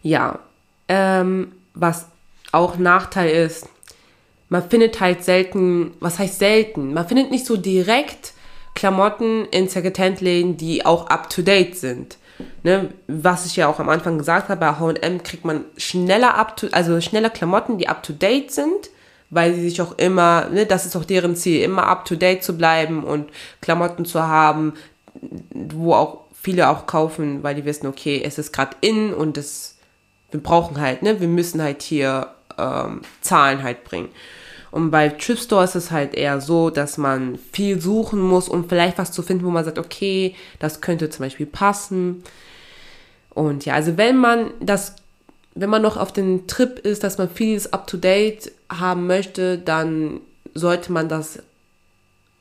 Ja, 0.02 0.38
ähm, 0.88 1.52
was 1.74 2.06
auch 2.52 2.78
Nachteil 2.78 3.28
ist, 3.28 3.68
man 4.48 4.66
findet 4.66 4.98
halt 4.98 5.24
selten, 5.24 5.92
was 6.00 6.18
heißt 6.18 6.38
selten? 6.38 6.94
Man 6.94 7.06
findet 7.06 7.30
nicht 7.30 7.44
so 7.44 7.58
direkt 7.58 8.32
Klamotten 8.74 9.44
in 9.50 9.68
Secondhand-Läden, 9.68 10.56
die 10.56 10.86
auch 10.86 11.08
up-to-date 11.08 11.76
sind. 11.76 12.16
Ne, 12.62 12.90
was 13.06 13.46
ich 13.46 13.56
ja 13.56 13.68
auch 13.68 13.80
am 13.80 13.88
Anfang 13.88 14.18
gesagt 14.18 14.48
habe, 14.48 14.60
bei 14.60 14.78
H&M 14.78 15.22
kriegt 15.22 15.44
man 15.44 15.64
schneller 15.76 16.36
up 16.36 16.56
to, 16.56 16.68
also 16.72 17.00
schneller 17.00 17.30
Klamotten, 17.30 17.78
die 17.78 17.88
up 17.88 18.02
to 18.02 18.12
date 18.12 18.50
sind, 18.50 18.90
weil 19.30 19.54
sie 19.54 19.68
sich 19.68 19.80
auch 19.82 19.98
immer, 19.98 20.48
ne, 20.50 20.66
das 20.66 20.86
ist 20.86 20.96
auch 20.96 21.04
deren 21.04 21.36
Ziel, 21.36 21.62
immer 21.62 21.86
up 21.86 22.04
to 22.04 22.16
date 22.16 22.44
zu 22.44 22.56
bleiben 22.56 23.04
und 23.04 23.30
Klamotten 23.60 24.04
zu 24.04 24.22
haben, 24.22 24.74
wo 25.52 25.94
auch 25.94 26.22
viele 26.40 26.68
auch 26.68 26.86
kaufen, 26.86 27.42
weil 27.42 27.54
die 27.54 27.64
wissen, 27.64 27.86
okay, 27.86 28.22
es 28.24 28.38
ist 28.38 28.52
gerade 28.52 28.76
in 28.80 29.14
und 29.14 29.36
es 29.38 29.72
wir 30.32 30.42
brauchen 30.42 30.80
halt, 30.80 31.02
ne, 31.02 31.20
wir 31.20 31.28
müssen 31.28 31.62
halt 31.62 31.82
hier 31.82 32.28
ähm, 32.58 33.02
Zahlen 33.20 33.62
halt 33.62 33.84
bringen. 33.84 34.08
Und 34.72 34.90
bei 34.90 35.10
Trip 35.10 35.38
Store 35.38 35.64
ist 35.64 35.76
es 35.76 35.90
halt 35.90 36.14
eher 36.14 36.40
so, 36.40 36.70
dass 36.70 36.96
man 36.96 37.38
viel 37.52 37.78
suchen 37.80 38.20
muss, 38.20 38.48
um 38.48 38.68
vielleicht 38.68 38.96
was 38.96 39.12
zu 39.12 39.22
finden, 39.22 39.44
wo 39.44 39.50
man 39.50 39.66
sagt, 39.66 39.78
okay, 39.78 40.34
das 40.58 40.80
könnte 40.80 41.10
zum 41.10 41.26
Beispiel 41.26 41.44
passen. 41.44 42.24
Und 43.28 43.66
ja, 43.66 43.74
also 43.74 43.98
wenn 43.98 44.16
man 44.16 44.50
das, 44.60 44.96
wenn 45.54 45.68
man 45.68 45.82
noch 45.82 45.98
auf 45.98 46.10
den 46.10 46.46
Trip 46.46 46.78
ist, 46.78 47.04
dass 47.04 47.18
man 47.18 47.28
vieles 47.28 47.74
up 47.74 47.86
to 47.86 47.98
date 47.98 48.50
haben 48.70 49.06
möchte, 49.06 49.58
dann 49.58 50.20
sollte 50.54 50.90
man 50.90 51.10
das 51.10 51.40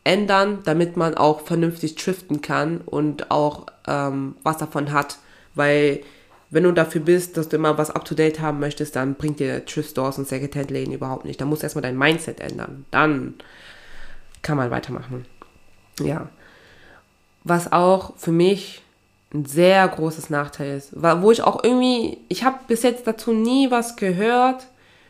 ändern, 0.05 0.59
damit 0.63 0.95
man 0.95 1.15
auch 1.15 1.41
vernünftig 1.41 1.95
thriften 1.95 2.41
kann 2.41 2.79
und 2.79 3.29
auch 3.29 3.65
ähm, 3.87 4.35
was 4.41 4.57
davon 4.57 4.93
hat. 4.93 5.17
Weil 5.53 5.99
wenn 6.51 6.63
du 6.63 6.73
dafür 6.73 7.01
bist, 7.01 7.37
dass 7.37 7.47
du 7.47 7.55
immer 7.55 7.77
was 7.77 7.91
up-to-date 7.91 8.41
haben 8.41 8.59
möchtest, 8.59 8.97
dann 8.97 9.15
bringt 9.15 9.39
dir 9.39 9.65
Thrift-Stores 9.65 10.17
und 10.17 10.27
Second-Hand-Läden 10.27 10.93
überhaupt 10.93 11.23
nicht. 11.23 11.39
Da 11.39 11.45
musst 11.45 11.63
du 11.63 11.65
erstmal 11.65 11.81
dein 11.81 11.97
Mindset 11.97 12.41
ändern. 12.41 12.85
Dann 12.91 13.35
kann 14.41 14.57
man 14.57 14.69
weitermachen. 14.69 15.25
Ja. 16.01 16.29
Was 17.45 17.71
auch 17.71 18.17
für 18.17 18.33
mich 18.33 18.81
ein 19.33 19.45
sehr 19.45 19.87
großes 19.87 20.29
Nachteil 20.29 20.75
ist, 20.75 20.91
wo 20.93 21.31
ich 21.31 21.41
auch 21.41 21.63
irgendwie, 21.63 22.17
ich 22.27 22.43
habe 22.43 22.59
bis 22.67 22.83
jetzt 22.83 23.07
dazu 23.07 23.31
nie 23.31 23.71
was 23.71 23.95
gehört, 23.95 24.67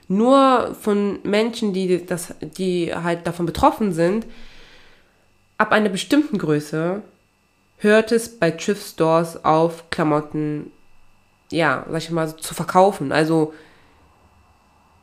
nur 0.07 0.75
von 0.79 1.19
Menschen, 1.23 1.73
die, 1.73 2.05
das, 2.05 2.35
die 2.41 2.93
halt 2.93 3.25
davon 3.25 3.47
betroffen 3.47 3.93
sind, 3.93 4.27
ab 5.57 5.71
einer 5.71 5.89
bestimmten 5.89 6.37
Größe 6.37 7.01
hört 7.77 8.11
es 8.11 8.37
bei 8.37 8.51
Thrift 8.51 8.87
Stores 8.87 9.43
auf, 9.43 9.89
Klamotten, 9.89 10.71
ja, 11.51 11.85
sag 11.89 11.97
ich 11.97 12.11
mal, 12.11 12.35
zu 12.35 12.53
verkaufen. 12.53 13.11
Also, 13.11 13.53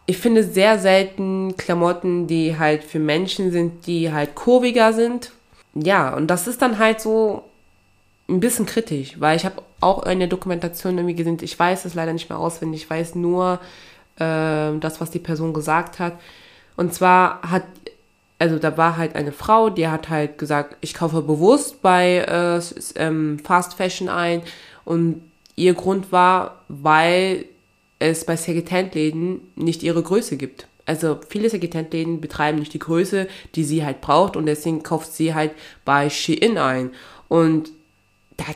ich 0.07 0.19
finde 0.19 0.43
sehr 0.43 0.79
selten 0.79 1.57
Klamotten, 1.57 2.27
die 2.27 2.59
halt 2.59 2.83
für 2.83 2.99
Menschen 2.99 3.53
sind, 3.53 3.87
die 3.87 4.13
halt 4.13 4.35
kurviger 4.35 4.93
sind. 4.93 5.33
Ja, 5.75 6.15
und 6.15 6.29
das 6.29 6.47
ist 6.47 6.63
dann 6.63 6.79
halt 6.79 7.01
so 7.01 7.45
ein 8.29 8.41
bisschen 8.41 8.67
kritisch, 8.67 9.21
weil 9.21 9.37
ich 9.37 9.45
habe 9.45 9.63
auch 9.81 10.03
eine 10.03 10.29
Dokumentation 10.29 10.97
irgendwie 10.97 11.15
gesehen, 11.15 11.39
ich 11.41 11.59
weiß 11.59 11.85
es 11.85 11.95
leider 11.95 12.13
nicht 12.13 12.29
mehr 12.29 12.39
auswendig, 12.39 12.83
ich 12.85 12.91
weiß 12.91 13.15
nur, 13.15 13.61
äh, 14.19 14.79
das, 14.79 15.01
was 15.01 15.11
die 15.11 15.19
Person 15.19 15.53
gesagt 15.53 15.99
hat. 15.99 16.15
Und 16.77 16.95
zwar 16.95 17.43
hat, 17.43 17.65
also 18.39 18.59
da 18.59 18.77
war 18.77 18.97
halt 18.97 19.15
eine 19.15 19.33
Frau, 19.33 19.71
die 19.71 19.89
hat 19.89 20.09
halt 20.09 20.39
gesagt, 20.39 20.77
ich 20.81 20.95
kaufe 20.95 21.23
bewusst 21.23 21.83
bei 21.83 22.19
äh, 22.19 22.61
ähm, 22.97 23.39
Fast 23.41 23.75
Fashion 23.75 24.09
ein. 24.09 24.43
Und 24.85 25.23
ihr 25.59 25.75
Grund 25.75 26.13
war, 26.13 26.63
weil 26.69 27.45
es 27.99 28.25
bei 28.25 28.37
Secondhand-Läden 28.37 29.41
nicht 29.57 29.83
ihre 29.83 30.03
Größe 30.03 30.37
gibt. 30.37 30.67
Also 30.87 31.19
viele 31.29 31.51
Secondhand-Läden 31.51 32.21
betreiben 32.21 32.59
nicht 32.59 32.73
die 32.73 32.79
Größe, 32.79 33.29
die 33.55 33.65
sie 33.65 33.85
halt 33.85 34.01
braucht 34.01 34.37
und 34.37 34.47
deswegen 34.47 34.83
kauft 34.83 35.13
sie 35.13 35.35
halt 35.35 35.53
bei 35.85 36.09
Shein 36.09 36.57
ein. 36.57 36.91
Und 37.29 37.71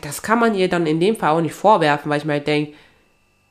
das 0.02 0.22
kann 0.22 0.38
man 0.38 0.54
ihr 0.54 0.68
dann 0.68 0.86
in 0.86 1.00
dem 1.00 1.16
Fall 1.16 1.30
auch 1.30 1.42
nicht 1.42 1.54
vorwerfen, 1.54 2.10
weil 2.10 2.18
ich 2.18 2.24
mir 2.24 2.34
halt 2.34 2.46
denke, 2.46 2.72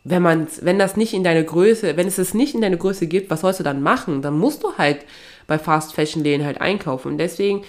wenn 0.04 0.24
man, 0.24 0.48
wenn 0.62 0.80
das 0.80 0.98
nicht 0.98 1.14
in 1.14 1.24
deine 1.24 1.44
Größe, 1.44 1.96
wenn 1.96 2.08
es 2.08 2.18
es 2.18 2.34
nicht 2.34 2.56
in 2.56 2.62
deine 2.62 2.78
Größe 2.78 3.06
gibt, 3.06 3.30
was 3.30 3.42
sollst 3.42 3.60
du 3.60 3.64
dann 3.64 3.84
machen? 3.84 4.24
Dann 4.24 4.40
musst 4.40 4.64
du 4.64 4.76
halt 4.78 5.06
bei 5.46 5.60
Fast 5.60 5.94
Fashion 5.94 6.24
Läden 6.24 6.46
halt 6.46 6.60
einkaufen. 6.60 7.10
Und 7.10 7.18
deswegen 7.20 7.64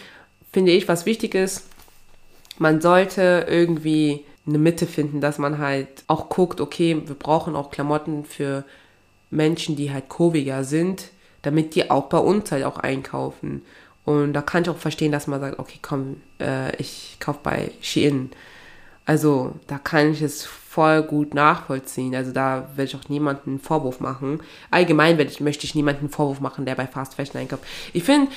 finde 0.51 0.73
ich, 0.73 0.89
was 0.89 1.05
wichtig 1.05 1.35
ist, 1.35 1.65
man 2.59 2.81
sollte 2.81 3.47
irgendwie 3.49 4.25
eine 4.47 4.59
Mitte 4.59 4.87
finden, 4.87 5.21
dass 5.21 5.39
man 5.39 5.59
halt 5.59 6.05
auch 6.09 6.29
guckt, 6.29 6.61
okay, 6.61 7.01
wir 7.07 7.15
brauchen 7.15 7.55
auch 7.55 7.71
Klamotten 7.71 8.25
für 8.25 8.65
Menschen, 9.31 9.77
die 9.77 9.93
halt 9.93 10.09
kurviger 10.09 10.65
sind, 10.65 11.11
damit 11.43 11.75
die 11.75 11.91
auch 11.91 12.05
bei 12.05 12.19
uns 12.19 12.51
halt 12.51 12.65
auch 12.65 12.79
einkaufen. 12.79 13.63
Und 14.05 14.33
da 14.33 14.43
kann 14.43 14.63
ich 14.63 14.69
auch 14.69 14.77
verstehen, 14.77 15.13
dass 15.13 15.27
man 15.27 15.41
sagt, 15.41 15.59
okay, 15.59 15.79
komm, 15.81 16.21
äh, 16.41 16.75
ich 16.77 17.17
kaufe 17.21 17.41
bei 17.43 17.71
Shein. 17.81 18.31
Also 19.05 19.55
da 19.67 19.79
kann 19.79 20.13
ich 20.13 20.23
es 20.23 20.45
voll 20.45 21.03
gut 21.03 21.35
nachvollziehen. 21.35 22.15
Also 22.15 22.33
da 22.33 22.69
werde 22.77 22.85
ich 22.85 22.97
auch 22.97 23.09
niemanden 23.09 23.51
einen 23.51 23.61
Vorwurf 23.61 24.01
machen. 24.01 24.41
Allgemein 24.71 25.19
ich, 25.21 25.41
möchte 25.41 25.67
ich 25.67 25.75
niemanden 25.75 26.01
einen 26.01 26.11
Vorwurf 26.11 26.41
machen, 26.41 26.65
der 26.65 26.75
bei 26.75 26.87
Fast 26.87 27.15
Fashion 27.15 27.41
einkauft. 27.41 27.65
Ich 27.93 28.05
finde 28.05 28.31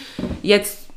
jetzt 0.44 0.88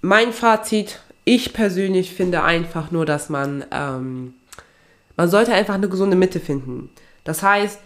mein 0.00 0.32
Fazit, 0.32 1.00
ich 1.24 1.52
persönlich 1.52 2.12
finde 2.14 2.42
einfach 2.42 2.90
nur, 2.90 3.04
dass 3.04 3.28
man, 3.28 3.64
ähm, 3.70 4.34
man 5.20 5.28
sollte 5.28 5.52
einfach 5.52 5.74
eine 5.74 5.90
gesunde 5.90 6.16
Mitte 6.16 6.40
finden. 6.40 6.88
Das 7.24 7.42
heißt, 7.42 7.78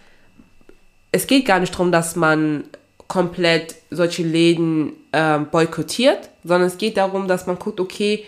es 1.10 1.26
geht 1.26 1.46
gar 1.46 1.58
nicht 1.58 1.74
darum, 1.74 1.90
dass 1.90 2.14
man 2.14 2.62
komplett 3.08 3.74
solche 3.90 4.22
Läden 4.22 4.92
ähm, 5.12 5.48
boykottiert, 5.50 6.28
sondern 6.44 6.68
es 6.68 6.78
geht 6.78 6.96
darum, 6.96 7.26
dass 7.26 7.48
man 7.48 7.58
guckt, 7.58 7.80
okay, 7.80 8.24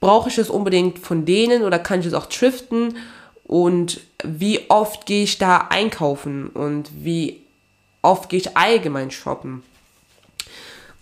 brauche 0.00 0.28
ich 0.28 0.38
es 0.38 0.50
unbedingt 0.50 0.98
von 0.98 1.24
denen 1.24 1.62
oder 1.62 1.78
kann 1.78 2.00
ich 2.00 2.06
es 2.06 2.14
auch 2.14 2.26
thriften 2.26 2.96
und 3.44 4.00
wie 4.24 4.62
oft 4.68 5.06
gehe 5.06 5.22
ich 5.22 5.38
da 5.38 5.68
einkaufen 5.70 6.48
und 6.48 6.90
wie 6.98 7.40
oft 8.02 8.28
gehe 8.28 8.40
ich 8.40 8.56
allgemein 8.56 9.12
shoppen. 9.12 9.62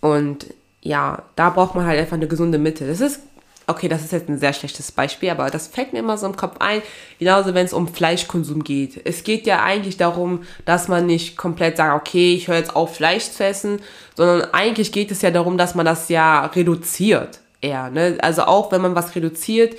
Und 0.02 0.52
ja, 0.82 1.22
da 1.36 1.48
braucht 1.48 1.74
man 1.74 1.86
halt 1.86 1.98
einfach 1.98 2.18
eine 2.18 2.28
gesunde 2.28 2.58
Mitte. 2.58 2.86
Das 2.86 3.00
ist, 3.00 3.20
okay, 3.66 3.88
das 3.88 4.02
ist 4.02 4.12
jetzt 4.12 4.28
ein 4.28 4.38
sehr 4.38 4.52
schlechtes 4.52 4.92
Beispiel, 4.92 5.30
aber 5.30 5.50
das 5.50 5.66
fällt 5.66 5.92
mir 5.92 5.98
immer 5.98 6.16
so 6.16 6.26
im 6.26 6.36
Kopf 6.36 6.56
ein, 6.60 6.82
genauso 7.18 7.54
wenn 7.54 7.66
es 7.66 7.72
um 7.72 7.88
Fleischkonsum 7.88 8.62
geht. 8.62 9.00
Es 9.04 9.24
geht 9.24 9.46
ja 9.46 9.62
eigentlich 9.62 9.96
darum, 9.96 10.42
dass 10.64 10.88
man 10.88 11.06
nicht 11.06 11.36
komplett 11.36 11.76
sagt, 11.76 12.00
okay, 12.00 12.34
ich 12.34 12.48
höre 12.48 12.56
jetzt 12.56 12.76
auf, 12.76 12.96
Fleisch 12.96 13.30
zu 13.30 13.44
essen, 13.44 13.80
sondern 14.14 14.48
eigentlich 14.52 14.92
geht 14.92 15.10
es 15.10 15.22
ja 15.22 15.30
darum, 15.30 15.58
dass 15.58 15.74
man 15.74 15.86
das 15.86 16.08
ja 16.08 16.46
reduziert 16.46 17.40
eher. 17.60 17.90
Ne? 17.90 18.18
Also 18.20 18.42
auch 18.44 18.70
wenn 18.70 18.82
man 18.82 18.94
was 18.94 19.14
reduziert, 19.14 19.76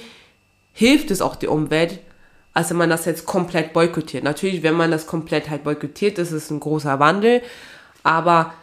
hilft 0.73 1.09
es 1.09 1.21
auch 1.21 1.35
der 1.35 1.51
Umwelt, 1.51 1.99
als 2.53 2.69
wenn 2.69 2.77
man 2.77 2.89
das 2.89 3.05
jetzt 3.05 3.25
komplett 3.25 3.71
boykottiert. 3.71 4.23
Natürlich, 4.23 4.63
wenn 4.63 4.75
man 4.75 4.91
das 4.91 5.07
komplett 5.07 5.49
halt 5.49 5.63
boykottiert, 5.63 6.17
ist 6.17 6.31
es 6.31 6.51
ein 6.51 6.59
großer 6.59 6.99
Wandel, 6.99 7.41
aber 8.03 8.53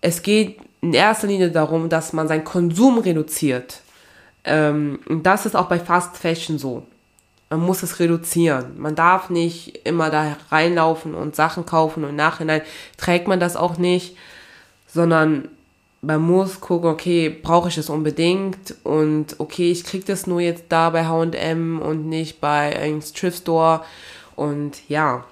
es 0.00 0.22
geht 0.22 0.58
in 0.80 0.94
erster 0.94 1.26
Linie 1.26 1.50
darum, 1.50 1.88
dass 1.88 2.12
man 2.12 2.26
seinen 2.26 2.44
Konsum 2.44 2.98
reduziert. 2.98 3.81
Ähm, 4.44 4.98
das 5.22 5.46
ist 5.46 5.56
auch 5.56 5.68
bei 5.68 5.78
Fast 5.78 6.16
Fashion 6.16 6.58
so. 6.58 6.84
Man 7.50 7.60
muss 7.60 7.82
es 7.82 8.00
reduzieren. 8.00 8.78
Man 8.78 8.94
darf 8.94 9.28
nicht 9.30 9.86
immer 9.86 10.10
da 10.10 10.36
reinlaufen 10.50 11.14
und 11.14 11.36
Sachen 11.36 11.66
kaufen 11.66 12.02
und 12.02 12.10
im 12.10 12.16
Nachhinein 12.16 12.62
trägt 12.96 13.28
man 13.28 13.40
das 13.40 13.56
auch 13.56 13.76
nicht, 13.76 14.16
sondern 14.86 15.48
man 16.00 16.20
muss 16.20 16.60
gucken, 16.60 16.90
okay, 16.90 17.28
brauche 17.28 17.68
ich 17.68 17.78
es 17.78 17.88
unbedingt 17.88 18.74
und 18.82 19.36
okay, 19.38 19.70
ich 19.70 19.84
kriege 19.84 20.04
das 20.04 20.26
nur 20.26 20.40
jetzt 20.40 20.64
da 20.68 20.90
bei 20.90 21.06
H&M 21.06 21.80
und 21.80 22.08
nicht 22.08 22.40
bei 22.40 22.76
einem 22.76 23.00
Thrift 23.00 23.42
Store 23.42 23.82
und 24.34 24.88
ja, 24.88 25.24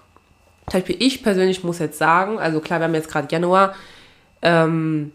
zum 0.70 0.80
Beispiel 0.80 0.96
ich 1.00 1.24
persönlich 1.24 1.64
muss 1.64 1.80
jetzt 1.80 1.98
sagen, 1.98 2.38
also 2.38 2.60
klar, 2.60 2.78
wir 2.78 2.84
haben 2.84 2.94
jetzt 2.94 3.10
gerade 3.10 3.26
Januar, 3.30 3.74
ähm, 4.42 5.10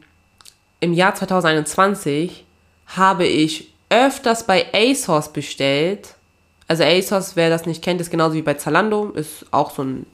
im 0.81 0.91
Jahr 0.91 1.15
2021 1.15 2.45
habe 2.87 3.25
ich 3.25 3.73
öfters 3.89 4.45
bei 4.45 4.67
ASOS 4.73 5.29
bestellt. 5.29 6.15
Also 6.67 6.83
ASOS, 6.83 7.35
wer 7.35 7.49
das 7.49 7.65
nicht 7.65 7.83
kennt, 7.83 8.01
ist 8.01 8.09
genauso 8.09 8.35
wie 8.35 8.41
bei 8.41 8.55
Zalando, 8.55 9.11
ist 9.11 9.45
auch 9.51 9.71
so 9.71 9.83
ein, 9.83 10.05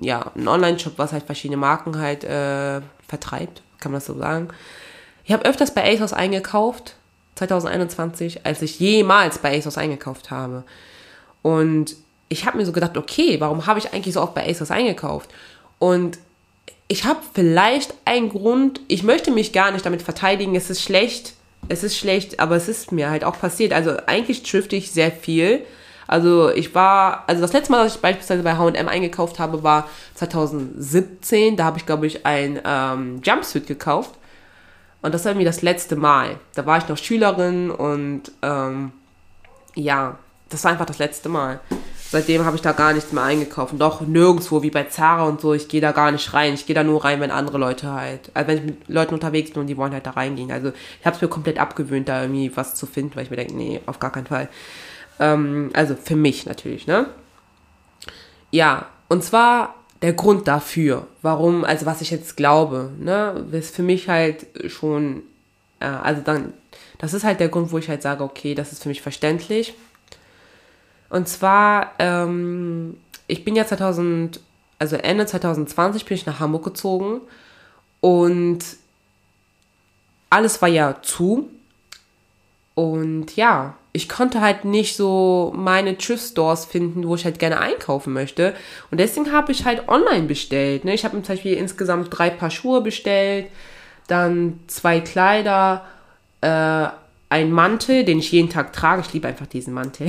ja, 0.00 0.32
ein 0.34 0.48
Online-Shop, 0.48 0.94
was 0.96 1.12
halt 1.12 1.24
verschiedene 1.24 1.56
Marken 1.56 1.98
halt 1.98 2.24
äh, 2.24 2.80
vertreibt, 3.06 3.62
kann 3.78 3.92
man 3.92 4.00
das 4.00 4.06
so 4.06 4.18
sagen. 4.18 4.48
Ich 5.24 5.32
habe 5.32 5.44
öfters 5.44 5.72
bei 5.72 5.92
ASOS 5.92 6.12
eingekauft, 6.12 6.96
2021, 7.36 8.44
als 8.44 8.62
ich 8.62 8.80
jemals 8.80 9.38
bei 9.38 9.56
ASOS 9.56 9.78
eingekauft 9.78 10.30
habe. 10.30 10.64
Und 11.42 11.96
ich 12.28 12.46
habe 12.46 12.58
mir 12.58 12.66
so 12.66 12.72
gedacht, 12.72 12.96
okay, 12.96 13.40
warum 13.40 13.66
habe 13.66 13.78
ich 13.78 13.92
eigentlich 13.92 14.14
so 14.14 14.22
oft 14.22 14.34
bei 14.34 14.48
ASOS 14.48 14.70
eingekauft? 14.70 15.30
Und 15.78 16.18
ich 16.88 17.04
habe 17.04 17.20
vielleicht 17.34 17.94
einen 18.04 18.28
Grund, 18.28 18.80
ich 18.88 19.04
möchte 19.04 19.30
mich 19.30 19.52
gar 19.52 19.70
nicht 19.70 19.86
damit 19.86 20.02
verteidigen, 20.02 20.56
es 20.56 20.70
ist 20.70 20.82
schlecht, 20.82 21.34
es 21.70 21.84
ist 21.84 21.96
schlecht, 21.96 22.40
aber 22.40 22.56
es 22.56 22.68
ist 22.68 22.90
mir 22.90 23.10
halt 23.10 23.22
auch 23.22 23.38
passiert. 23.38 23.72
Also 23.72 23.96
eigentlich 24.06 24.42
trifft 24.42 24.72
ich 24.72 24.90
sehr 24.90 25.12
viel. 25.12 25.64
Also 26.08 26.50
ich 26.50 26.74
war, 26.74 27.22
also 27.28 27.40
das 27.40 27.52
letzte 27.52 27.70
Mal, 27.70 27.84
dass 27.84 27.94
ich 27.94 28.00
beispielsweise 28.00 28.42
bei 28.42 28.56
H&M 28.56 28.88
eingekauft 28.88 29.38
habe, 29.38 29.62
war 29.62 29.88
2017. 30.16 31.56
Da 31.56 31.64
habe 31.64 31.78
ich, 31.78 31.86
glaube 31.86 32.08
ich, 32.08 32.26
ein 32.26 32.60
ähm, 32.64 33.20
Jumpsuit 33.22 33.68
gekauft. 33.68 34.16
Und 35.00 35.14
das 35.14 35.24
war 35.24 35.30
irgendwie 35.30 35.46
das 35.46 35.62
letzte 35.62 35.94
Mal. 35.94 36.40
Da 36.56 36.66
war 36.66 36.78
ich 36.78 36.88
noch 36.88 36.98
Schülerin 36.98 37.70
und 37.70 38.32
ähm, 38.42 38.90
ja, 39.76 40.18
das 40.48 40.64
war 40.64 40.72
einfach 40.72 40.86
das 40.86 40.98
letzte 40.98 41.28
Mal. 41.28 41.60
Seitdem 42.10 42.44
habe 42.44 42.56
ich 42.56 42.62
da 42.62 42.72
gar 42.72 42.92
nichts 42.92 43.12
mehr 43.12 43.22
eingekauft. 43.22 43.72
Doch 43.78 44.00
nirgendwo, 44.00 44.64
wie 44.64 44.70
bei 44.70 44.82
Zara 44.82 45.28
und 45.28 45.40
so, 45.40 45.54
ich 45.54 45.68
gehe 45.68 45.80
da 45.80 45.92
gar 45.92 46.10
nicht 46.10 46.34
rein. 46.34 46.54
Ich 46.54 46.66
gehe 46.66 46.74
da 46.74 46.82
nur 46.82 47.04
rein, 47.04 47.20
wenn 47.20 47.30
andere 47.30 47.56
Leute 47.56 47.92
halt, 47.92 48.32
also 48.34 48.48
wenn 48.48 48.58
ich 48.58 48.64
mit 48.64 48.88
Leuten 48.88 49.14
unterwegs 49.14 49.52
bin 49.52 49.60
und 49.60 49.68
die 49.68 49.76
wollen 49.76 49.92
halt 49.92 50.06
da 50.06 50.10
reingehen. 50.10 50.50
Also 50.50 50.72
ich 50.98 51.06
habe 51.06 51.14
es 51.14 51.22
mir 51.22 51.28
komplett 51.28 51.60
abgewöhnt, 51.60 52.08
da 52.08 52.22
irgendwie 52.22 52.50
was 52.56 52.74
zu 52.74 52.86
finden, 52.86 53.14
weil 53.14 53.22
ich 53.22 53.30
mir 53.30 53.36
denke, 53.36 53.54
nee, 53.54 53.80
auf 53.86 54.00
gar 54.00 54.10
keinen 54.10 54.26
Fall. 54.26 54.48
Ähm, 55.20 55.70
also 55.72 55.94
für 55.94 56.16
mich 56.16 56.46
natürlich, 56.46 56.88
ne? 56.88 57.06
Ja, 58.50 58.86
und 59.08 59.22
zwar 59.22 59.76
der 60.02 60.12
Grund 60.12 60.48
dafür, 60.48 61.06
warum, 61.22 61.64
also 61.64 61.86
was 61.86 62.00
ich 62.00 62.10
jetzt 62.10 62.36
glaube, 62.36 62.90
ne, 62.98 63.46
ist 63.52 63.72
für 63.72 63.84
mich 63.84 64.08
halt 64.08 64.46
schon, 64.66 65.22
äh, 65.78 65.84
also 65.84 66.22
dann, 66.22 66.54
das 66.98 67.14
ist 67.14 67.22
halt 67.22 67.38
der 67.38 67.50
Grund, 67.50 67.70
wo 67.70 67.78
ich 67.78 67.88
halt 67.88 68.02
sage, 68.02 68.24
okay, 68.24 68.56
das 68.56 68.72
ist 68.72 68.82
für 68.82 68.88
mich 68.88 69.00
verständlich. 69.00 69.74
Und 71.10 71.28
zwar, 71.28 71.92
ähm, 71.98 72.96
ich 73.26 73.44
bin 73.44 73.56
ja 73.56 73.66
2000, 73.66 74.40
also 74.78 74.96
Ende 74.96 75.26
2020 75.26 76.04
bin 76.06 76.16
ich 76.16 76.26
nach 76.26 76.40
Hamburg 76.40 76.64
gezogen 76.64 77.20
und 78.00 78.60
alles 80.30 80.62
war 80.62 80.68
ja 80.68 81.02
zu. 81.02 81.50
Und 82.74 83.36
ja, 83.36 83.74
ich 83.92 84.08
konnte 84.08 84.40
halt 84.40 84.64
nicht 84.64 84.96
so 84.96 85.52
meine 85.54 85.98
Thrift-Stores 85.98 86.64
finden, 86.64 87.06
wo 87.06 87.16
ich 87.16 87.24
halt 87.24 87.40
gerne 87.40 87.58
einkaufen 87.58 88.12
möchte. 88.12 88.54
Und 88.90 88.98
deswegen 88.98 89.32
habe 89.32 89.50
ich 89.50 89.64
halt 89.64 89.88
online 89.88 90.26
bestellt. 90.26 90.84
Ne? 90.84 90.94
Ich 90.94 91.04
habe 91.04 91.20
zum 91.20 91.34
Beispiel 91.34 91.54
insgesamt 91.54 92.08
drei 92.10 92.30
Paar 92.30 92.50
Schuhe 92.50 92.80
bestellt, 92.80 93.48
dann 94.06 94.60
zwei 94.68 95.00
Kleider, 95.00 95.84
äh, 96.40 96.88
ein 97.30 97.52
Mantel, 97.52 98.04
den 98.04 98.18
ich 98.18 98.32
jeden 98.32 98.50
Tag 98.50 98.72
trage. 98.72 99.02
Ich 99.02 99.12
liebe 99.14 99.26
einfach 99.26 99.46
diesen 99.46 99.72
Mantel. 99.72 100.08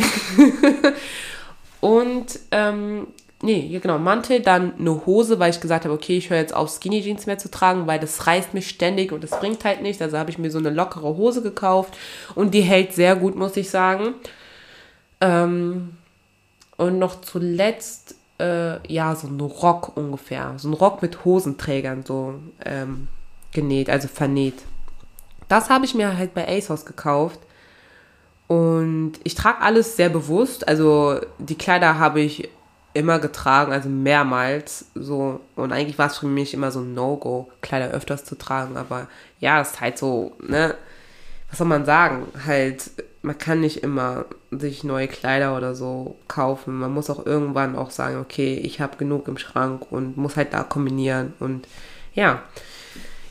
und 1.79 2.39
ähm, 2.49 3.07
nee, 3.43 3.79
genau, 3.81 3.99
Mantel, 3.99 4.41
dann 4.41 4.73
eine 4.77 5.05
Hose, 5.05 5.39
weil 5.39 5.51
ich 5.51 5.61
gesagt 5.61 5.85
habe, 5.85 5.93
okay, 5.93 6.17
ich 6.17 6.31
höre 6.31 6.39
jetzt 6.39 6.55
auf, 6.55 6.69
Skinny 6.69 7.01
Jeans 7.01 7.27
mehr 7.27 7.37
zu 7.37 7.49
tragen, 7.49 7.85
weil 7.85 7.99
das 7.99 8.25
reißt 8.25 8.55
mich 8.55 8.67
ständig 8.67 9.11
und 9.11 9.23
das 9.23 9.39
bringt 9.39 9.63
halt 9.63 9.83
nicht. 9.83 10.01
Also 10.01 10.17
habe 10.17 10.31
ich 10.31 10.39
mir 10.39 10.49
so 10.49 10.57
eine 10.57 10.71
lockere 10.71 11.15
Hose 11.15 11.43
gekauft 11.43 11.95
und 12.33 12.53
die 12.55 12.61
hält 12.61 12.93
sehr 12.93 13.15
gut, 13.15 13.35
muss 13.35 13.55
ich 13.55 13.69
sagen. 13.69 14.15
Ähm, 15.21 15.91
und 16.77 16.97
noch 16.97 17.21
zuletzt, 17.21 18.15
äh, 18.39 18.79
ja, 18.91 19.15
so 19.15 19.27
ein 19.27 19.39
Rock 19.39 19.95
ungefähr. 19.95 20.55
So 20.57 20.69
ein 20.69 20.73
Rock 20.73 21.03
mit 21.03 21.23
Hosenträgern 21.23 22.03
so 22.03 22.33
ähm, 22.65 23.09
genäht, 23.51 23.91
also 23.91 24.07
vernäht. 24.07 24.55
Das 25.51 25.69
habe 25.69 25.83
ich 25.83 25.93
mir 25.93 26.17
halt 26.17 26.33
bei 26.33 26.47
ASOS 26.47 26.85
gekauft. 26.85 27.39
Und 28.47 29.13
ich 29.25 29.35
trage 29.35 29.59
alles 29.61 29.97
sehr 29.97 30.07
bewusst. 30.07 30.65
Also 30.65 31.19
die 31.39 31.57
Kleider 31.57 31.99
habe 31.99 32.21
ich 32.21 32.49
immer 32.93 33.19
getragen, 33.19 33.73
also 33.73 33.89
mehrmals 33.89 34.85
so. 34.95 35.41
Und 35.57 35.73
eigentlich 35.73 35.97
war 35.97 36.07
es 36.07 36.19
für 36.19 36.27
mich 36.27 36.53
immer 36.53 36.71
so 36.71 36.79
ein 36.79 36.93
No-Go, 36.93 37.49
Kleider 37.61 37.91
öfters 37.91 38.23
zu 38.23 38.37
tragen. 38.37 38.77
Aber 38.77 39.07
ja, 39.41 39.59
es 39.59 39.71
ist 39.71 39.81
halt 39.81 39.97
so, 39.97 40.37
ne? 40.39 40.75
Was 41.49 41.57
soll 41.57 41.67
man 41.67 41.83
sagen? 41.83 42.27
Halt, 42.45 42.89
man 43.21 43.37
kann 43.37 43.59
nicht 43.59 43.83
immer 43.83 44.23
sich 44.51 44.85
neue 44.85 45.09
Kleider 45.09 45.57
oder 45.57 45.75
so 45.75 46.15
kaufen. 46.29 46.79
Man 46.79 46.93
muss 46.93 47.09
auch 47.09 47.25
irgendwann 47.25 47.75
auch 47.75 47.91
sagen, 47.91 48.19
okay, 48.21 48.55
ich 48.55 48.79
habe 48.79 48.95
genug 48.95 49.27
im 49.27 49.37
Schrank 49.37 49.91
und 49.91 50.15
muss 50.15 50.37
halt 50.37 50.53
da 50.53 50.63
kombinieren. 50.63 51.33
Und 51.41 51.67
ja, 52.13 52.41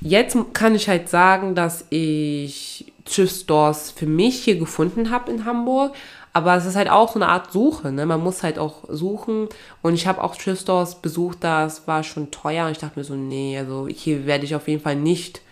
jetzt 0.01 0.37
kann 0.55 0.75
ich 0.75 0.89
halt 0.89 1.09
sagen, 1.09 1.55
dass 1.55 1.85
ich 1.91 2.93
Thrift 3.05 3.35
Stores 3.35 3.91
für 3.91 4.07
mich 4.07 4.45
hier 4.45 4.59
gefunden 4.59 5.11
habe 5.11 5.31
in 5.31 5.45
Hamburg. 5.45 5.95
Aber 6.33 6.55
es 6.55 6.65
ist 6.65 6.77
halt 6.77 6.89
auch 6.89 7.13
so 7.13 7.19
eine 7.19 7.29
Art 7.29 7.51
Suche, 7.51 7.91
ne? 7.91 8.07
Man 8.07 8.23
muss 8.23 8.45
halt 8.45 8.59
auch 8.59 8.85
suchen. 8.89 9.49
Und 9.83 9.95
ich 9.95 10.07
habe 10.07 10.23
auch 10.23 10.37
Thrift 10.37 10.63
Stores 10.63 10.95
besucht, 10.95 11.39
das 11.41 11.89
war 11.89 12.05
schon 12.05 12.31
teuer. 12.31 12.67
Und 12.67 12.73
ich 12.73 12.79
dachte 12.79 12.99
mir 12.99 13.05
so, 13.05 13.15
nee, 13.15 13.59
also 13.59 13.89
hier 13.89 14.27
werde 14.27 14.45
ich 14.45 14.55
auf 14.55 14.69
jeden 14.69 14.83
Fall 14.83 14.97
nicht 14.97 15.43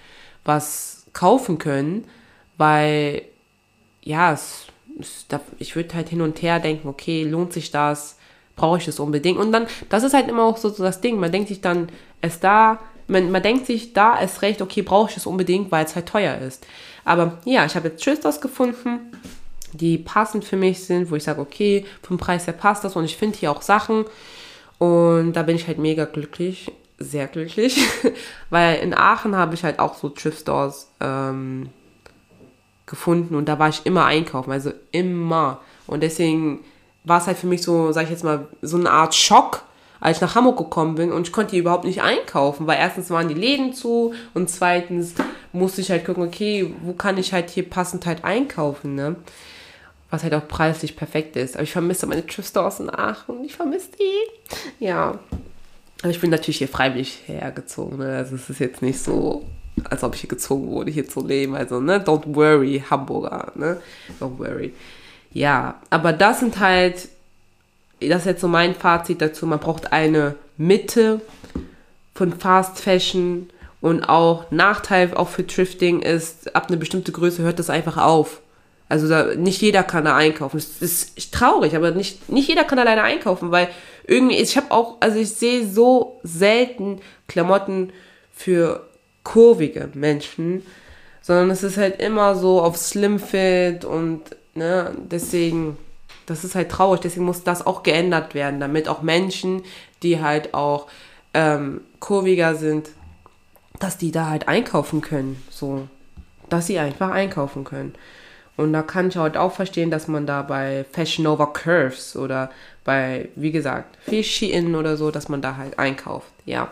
was 0.45 1.07
kaufen 1.13 1.59
können, 1.59 2.05
weil, 2.59 3.23
ja, 4.03 4.33
es, 4.33 4.67
es, 5.01 5.27
ich 5.59 5.75
würde 5.75 5.95
halt 5.95 6.11
hin 6.11 6.23
und 6.23 6.43
her 6.43 6.61
denken, 6.61 6.87
okay, 6.89 7.25
lohnt 7.25 7.53
sich 7.53 7.73
das? 7.73 8.17
Brauche 8.55 8.79
ich 8.79 8.85
das 8.85 9.01
unbedingt? 9.01 9.39
Und 9.39 9.51
dann, 9.51 9.67
das 9.89 10.05
ist 10.05 10.15
halt 10.15 10.29
immer 10.29 10.45
auch 10.45 10.59
so, 10.59 10.69
so 10.69 10.85
das 10.85 11.01
Ding. 11.01 11.19
Man 11.19 11.33
denkt 11.33 11.49
sich 11.49 11.61
dann, 11.61 11.89
es 12.21 12.39
da, 12.39 12.79
man, 13.09 13.31
man 13.31 13.42
denkt 13.42 13.66
sich 13.66 13.92
da 13.92 14.18
ist 14.18 14.42
recht, 14.42 14.62
okay, 14.62 14.83
brauche 14.83 15.09
ich 15.09 15.14
das 15.14 15.27
unbedingt, 15.27 15.73
weil 15.73 15.85
es 15.85 15.94
halt 15.94 16.07
teuer 16.07 16.38
ist. 16.38 16.66
Aber 17.05 17.38
ja, 17.44 17.64
ich 17.64 17.75
habe 17.75 17.88
jetzt 17.88 18.03
Thrift 18.05 18.21
Stores 18.21 18.40
gefunden 18.40 19.11
die 19.73 19.99
passend 19.99 20.44
für 20.44 20.57
mich 20.57 20.85
sind, 20.85 21.11
wo 21.11 21.16
ich 21.16 21.25
sage, 21.25 21.40
okay, 21.40 21.85
vom 22.03 22.18
Preis 22.18 22.47
her 22.47 22.55
passt 22.55 22.85
das 22.85 22.97
und 22.97 23.05
ich 23.05 23.16
finde 23.16 23.38
hier 23.38 23.51
auch 23.51 23.62
Sachen 23.62 24.05
und 24.79 25.33
da 25.33 25.42
bin 25.42 25.57
ich 25.57 25.66
halt 25.66 25.79
mega 25.79 26.05
glücklich, 26.05 26.73
sehr 26.99 27.27
glücklich, 27.27 27.81
weil 28.51 28.79
in 28.79 28.94
Aachen 28.94 29.37
habe 29.37 29.55
ich 29.55 29.64
halt 29.64 29.79
auch 29.79 29.94
so 29.94 30.09
Thrift 30.09 30.40
Stores 30.40 30.90
ähm, 31.01 31.68
gefunden 32.87 33.35
und 33.35 33.47
da 33.47 33.59
war 33.59 33.68
ich 33.68 33.85
immer 33.85 34.05
einkaufen, 34.05 34.53
also 34.53 34.73
immer 34.90 35.61
und 35.87 36.03
deswegen 36.03 36.64
war 37.05 37.21
es 37.21 37.27
halt 37.27 37.38
für 37.38 37.47
mich 37.47 37.62
so, 37.62 37.92
sag 37.92 38.05
ich 38.05 38.11
jetzt 38.11 38.25
mal, 38.25 38.49
so 38.62 38.77
eine 38.77 38.90
Art 38.90 39.14
Schock, 39.14 39.62
als 40.01 40.19
ich 40.19 40.21
nach 40.21 40.35
Hamburg 40.35 40.59
gekommen 40.59 40.95
bin 40.95 41.13
und 41.13 41.27
ich 41.27 41.33
konnte 41.33 41.53
hier 41.53 41.61
überhaupt 41.61 41.85
nicht 41.85 42.03
einkaufen, 42.03 42.67
weil 42.67 42.79
erstens 42.79 43.11
waren 43.11 43.29
die 43.29 43.35
Läden 43.35 43.73
zu 43.73 44.15
und 44.35 44.49
zweitens 44.49 45.15
musste 45.53 45.81
ich 45.81 45.91
halt 45.91 46.05
gucken, 46.05 46.25
okay, 46.25 46.75
wo 46.83 46.93
kann 46.93 47.19
ich 47.19 47.33
halt 47.33 47.51
hier 47.51 47.69
passend 47.69 48.07
halt 48.07 48.25
einkaufen, 48.25 48.95
ne? 48.95 49.17
was 50.11 50.23
halt 50.23 50.35
auch 50.35 50.47
preislich 50.49 50.97
perfekt 50.97 51.37
ist. 51.37 51.55
Aber 51.55 51.65
ich 51.65 51.73
vermisse 51.73 52.07
meine 52.07 52.27
Thrift 52.27 52.49
Stores 52.49 52.81
in 52.81 52.91
Aachen. 52.91 53.45
Ich 53.45 53.55
vermisse 53.55 53.91
die. 53.99 54.85
Ja. 54.85 55.19
Aber 56.01 56.11
ich 56.11 56.21
bin 56.21 56.31
natürlich 56.31 56.59
hier 56.59 56.69
freiwillig 56.69 57.25
hergezogen. 57.27 57.99
Ne? 57.99 58.17
Also 58.17 58.37
es 58.37 58.49
ist 58.49 58.61
jetzt 58.61 58.83
nicht 58.83 59.01
so, 59.01 59.45
als 59.85 60.03
ob 60.05 60.15
ich 60.15 60.23
hier 60.23 60.31
gezogen 60.31 60.69
wurde, 60.69 60.91
hier 60.91 61.09
zu 61.09 61.27
leben. 61.27 61.55
Also, 61.55 61.81
ne, 61.81 61.99
don't 61.99 62.35
worry, 62.35 62.83
Hamburger, 62.89 63.53
ne? 63.55 63.81
Don't 64.21 64.39
worry. 64.39 64.73
Ja, 65.33 65.81
aber 65.91 66.13
das 66.13 66.41
sind 66.41 66.59
halt, 66.59 67.09
das 68.01 68.21
ist 68.21 68.27
jetzt 68.27 68.41
so 68.41 68.49
mein 68.49 68.75
Fazit 68.75 69.21
dazu. 69.21 69.47
Man 69.47 69.59
braucht 69.59 69.93
eine 69.93 70.35
Mitte 70.57 71.21
von 72.15 72.33
Fast 72.33 72.81
Fashion 72.81 73.49
und 73.81 74.03
auch 74.05 74.51
Nachteil 74.51 75.15
auch 75.15 75.29
für 75.29 75.47
Thrifting 75.47 76.03
ist, 76.03 76.55
ab 76.55 76.69
einer 76.69 76.79
bestimmten 76.79 77.13
Größe 77.13 77.43
hört 77.43 77.59
das 77.59 77.71
einfach 77.71 77.97
auf. 77.97 78.41
Also 78.89 79.09
da, 79.09 79.35
nicht 79.35 79.61
jeder 79.61 79.83
kann 79.83 80.07
da 80.07 80.17
einkaufen. 80.17 80.57
Das 80.57 80.83
ist 80.83 81.33
traurig, 81.33 81.77
aber 81.77 81.91
nicht, 81.91 82.29
nicht 82.29 82.49
jeder 82.49 82.65
kann 82.65 82.79
alleine 82.79 83.03
einkaufen, 83.03 83.51
weil 83.51 83.69
irgendwie, 84.07 84.37
ich 84.37 84.57
habe 84.57 84.71
auch, 84.71 84.97
also 85.01 85.19
ich 85.19 85.31
sehe 85.31 85.67
so 85.67 86.19
selten 86.23 87.01
Klamotten 87.27 87.93
für 88.33 88.87
kurvige 89.25 89.91
Menschen, 89.93 90.63
sondern 91.21 91.51
es 91.51 91.63
ist 91.63 91.77
halt 91.77 92.01
immer 92.01 92.35
so 92.35 92.63
auf 92.63 92.79
Slim 92.79 93.19
Fit 93.19 93.85
und 93.85 94.23
ne, 94.55 94.93
deswegen, 95.11 95.77
das 96.31 96.45
ist 96.45 96.55
halt 96.55 96.71
traurig, 96.71 97.01
deswegen 97.01 97.25
muss 97.25 97.45
das 97.45 97.67
auch 97.67 97.83
geändert 97.83 98.35
werden, 98.35 98.61
damit 98.61 98.88
auch 98.88 99.03
Menschen, 99.03 99.62
die 100.03 100.21
halt 100.21 100.55
auch 100.55 100.87
ähm, 101.35 101.81
kurviger 102.01 102.55
sind, 102.55 102.91
dass 103.79 103.99
die 103.99 104.11
da 104.11 104.29
halt 104.29 104.49
einkaufen 104.49 105.01
können, 105.01 105.43
so, 105.51 105.88
dass 106.49 106.67
sie 106.67 106.79
einfach 106.79 107.11
einkaufen 107.11 107.64
können. 107.64 107.95
Und 108.57 108.73
da 108.73 108.83
kann 108.83 109.09
ich 109.09 109.17
halt 109.17 109.37
auch 109.37 109.53
verstehen, 109.53 109.91
dass 109.91 110.09
man 110.09 110.27
da 110.27 110.43
bei 110.43 110.85
Fashion 110.93 111.23
Nova 111.23 111.47
Curves 111.47 112.17
oder 112.17 112.51
bei, 112.85 113.29
wie 113.37 113.53
gesagt, 113.53 113.97
Shein 114.11 114.75
oder 114.75 114.97
so, 114.97 115.12
dass 115.12 115.29
man 115.29 115.41
da 115.41 115.57
halt 115.57 115.79
einkauft. 115.79 116.27
Ja. 116.45 116.69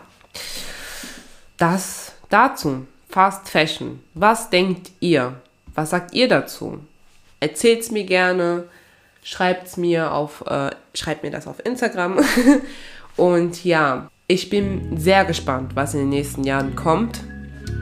Das 1.57 2.13
dazu. 2.29 2.85
Fast 3.09 3.47
Fashion. 3.47 4.03
Was 4.13 4.49
denkt 4.49 4.91
ihr? 4.99 5.35
Was 5.75 5.91
sagt 5.91 6.13
ihr 6.13 6.27
dazu? 6.27 6.79
Erzählt 7.39 7.81
es 7.81 7.91
mir 7.91 8.03
gerne. 8.03 8.65
Schreibt 9.27 9.67
es 9.67 9.77
mir 9.77 10.13
auf, 10.13 10.43
äh, 10.47 10.69
schreibt 10.93 11.23
mir 11.23 11.31
das 11.31 11.47
auf 11.47 11.65
Instagram. 11.65 12.19
Und 13.17 13.63
ja, 13.63 14.09
ich 14.27 14.49
bin 14.49 14.97
sehr 14.97 15.25
gespannt, 15.25 15.75
was 15.75 15.93
in 15.93 16.01
den 16.01 16.09
nächsten 16.09 16.43
Jahren 16.43 16.75
kommt 16.75 17.21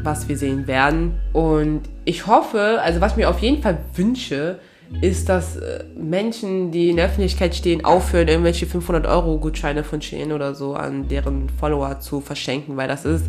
was 0.06 0.30
wir 0.30 0.38
sehen 0.38 0.68
werden. 0.68 1.20
Und 1.34 1.82
ich 2.06 2.28
hoffe, 2.28 2.80
also 2.82 3.02
was 3.02 3.14
ich 3.14 3.18
mir 3.18 3.30
auf 3.30 3.40
jeden 3.40 3.62
Fall 3.62 3.80
wünsche, 3.96 4.60
ist, 5.02 5.28
dass 5.30 5.58
äh, 5.58 5.84
Menschen, 5.98 6.72
die 6.72 6.92
in 6.92 6.98
der 6.98 7.08
Öffentlichkeit 7.08 7.56
stehen, 7.56 7.84
aufhören, 7.84 8.28
irgendwelche 8.28 8.68
500-Euro-Gutscheine 8.68 9.84
von 9.84 10.02
Shein 10.02 10.32
oder 10.32 10.54
so 10.54 10.76
an 10.76 11.08
deren 11.08 11.50
Follower 11.50 12.00
zu 12.00 12.22
verschenken, 12.22 12.78
weil 12.78 12.88
das 12.88 13.04
ist, 13.04 13.26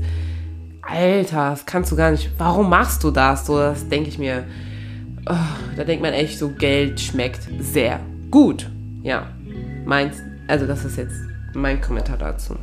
Alter, 0.82 1.50
das 1.50 1.66
kannst 1.66 1.90
du 1.90 1.96
gar 1.96 2.10
nicht. 2.10 2.30
Warum 2.38 2.68
machst 2.68 3.02
du 3.02 3.10
das? 3.10 3.46
So, 3.46 3.58
das 3.58 3.88
denke 3.88 4.10
ich 4.10 4.18
mir. 4.18 4.44
Oh, 5.28 5.34
da 5.76 5.84
denkt 5.84 6.02
man 6.02 6.12
echt, 6.12 6.38
so 6.38 6.50
Geld 6.50 7.00
schmeckt 7.00 7.48
sehr 7.58 8.00
gut. 8.30 8.70
Ja, 9.02 9.28
meins, 9.84 10.22
also 10.46 10.66
das 10.66 10.84
ist 10.84 10.96
jetzt 10.96 11.16
mein 11.54 11.80
Kommentar 11.80 12.16
dazu. 12.16 12.54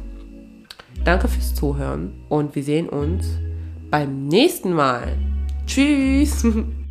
Danke 1.03 1.27
fürs 1.27 1.53
Zuhören 1.53 2.13
und 2.29 2.55
wir 2.55 2.63
sehen 2.63 2.87
uns 2.87 3.27
beim 3.91 4.27
nächsten 4.27 4.73
Mal. 4.73 5.17
Tschüss! 5.65 6.45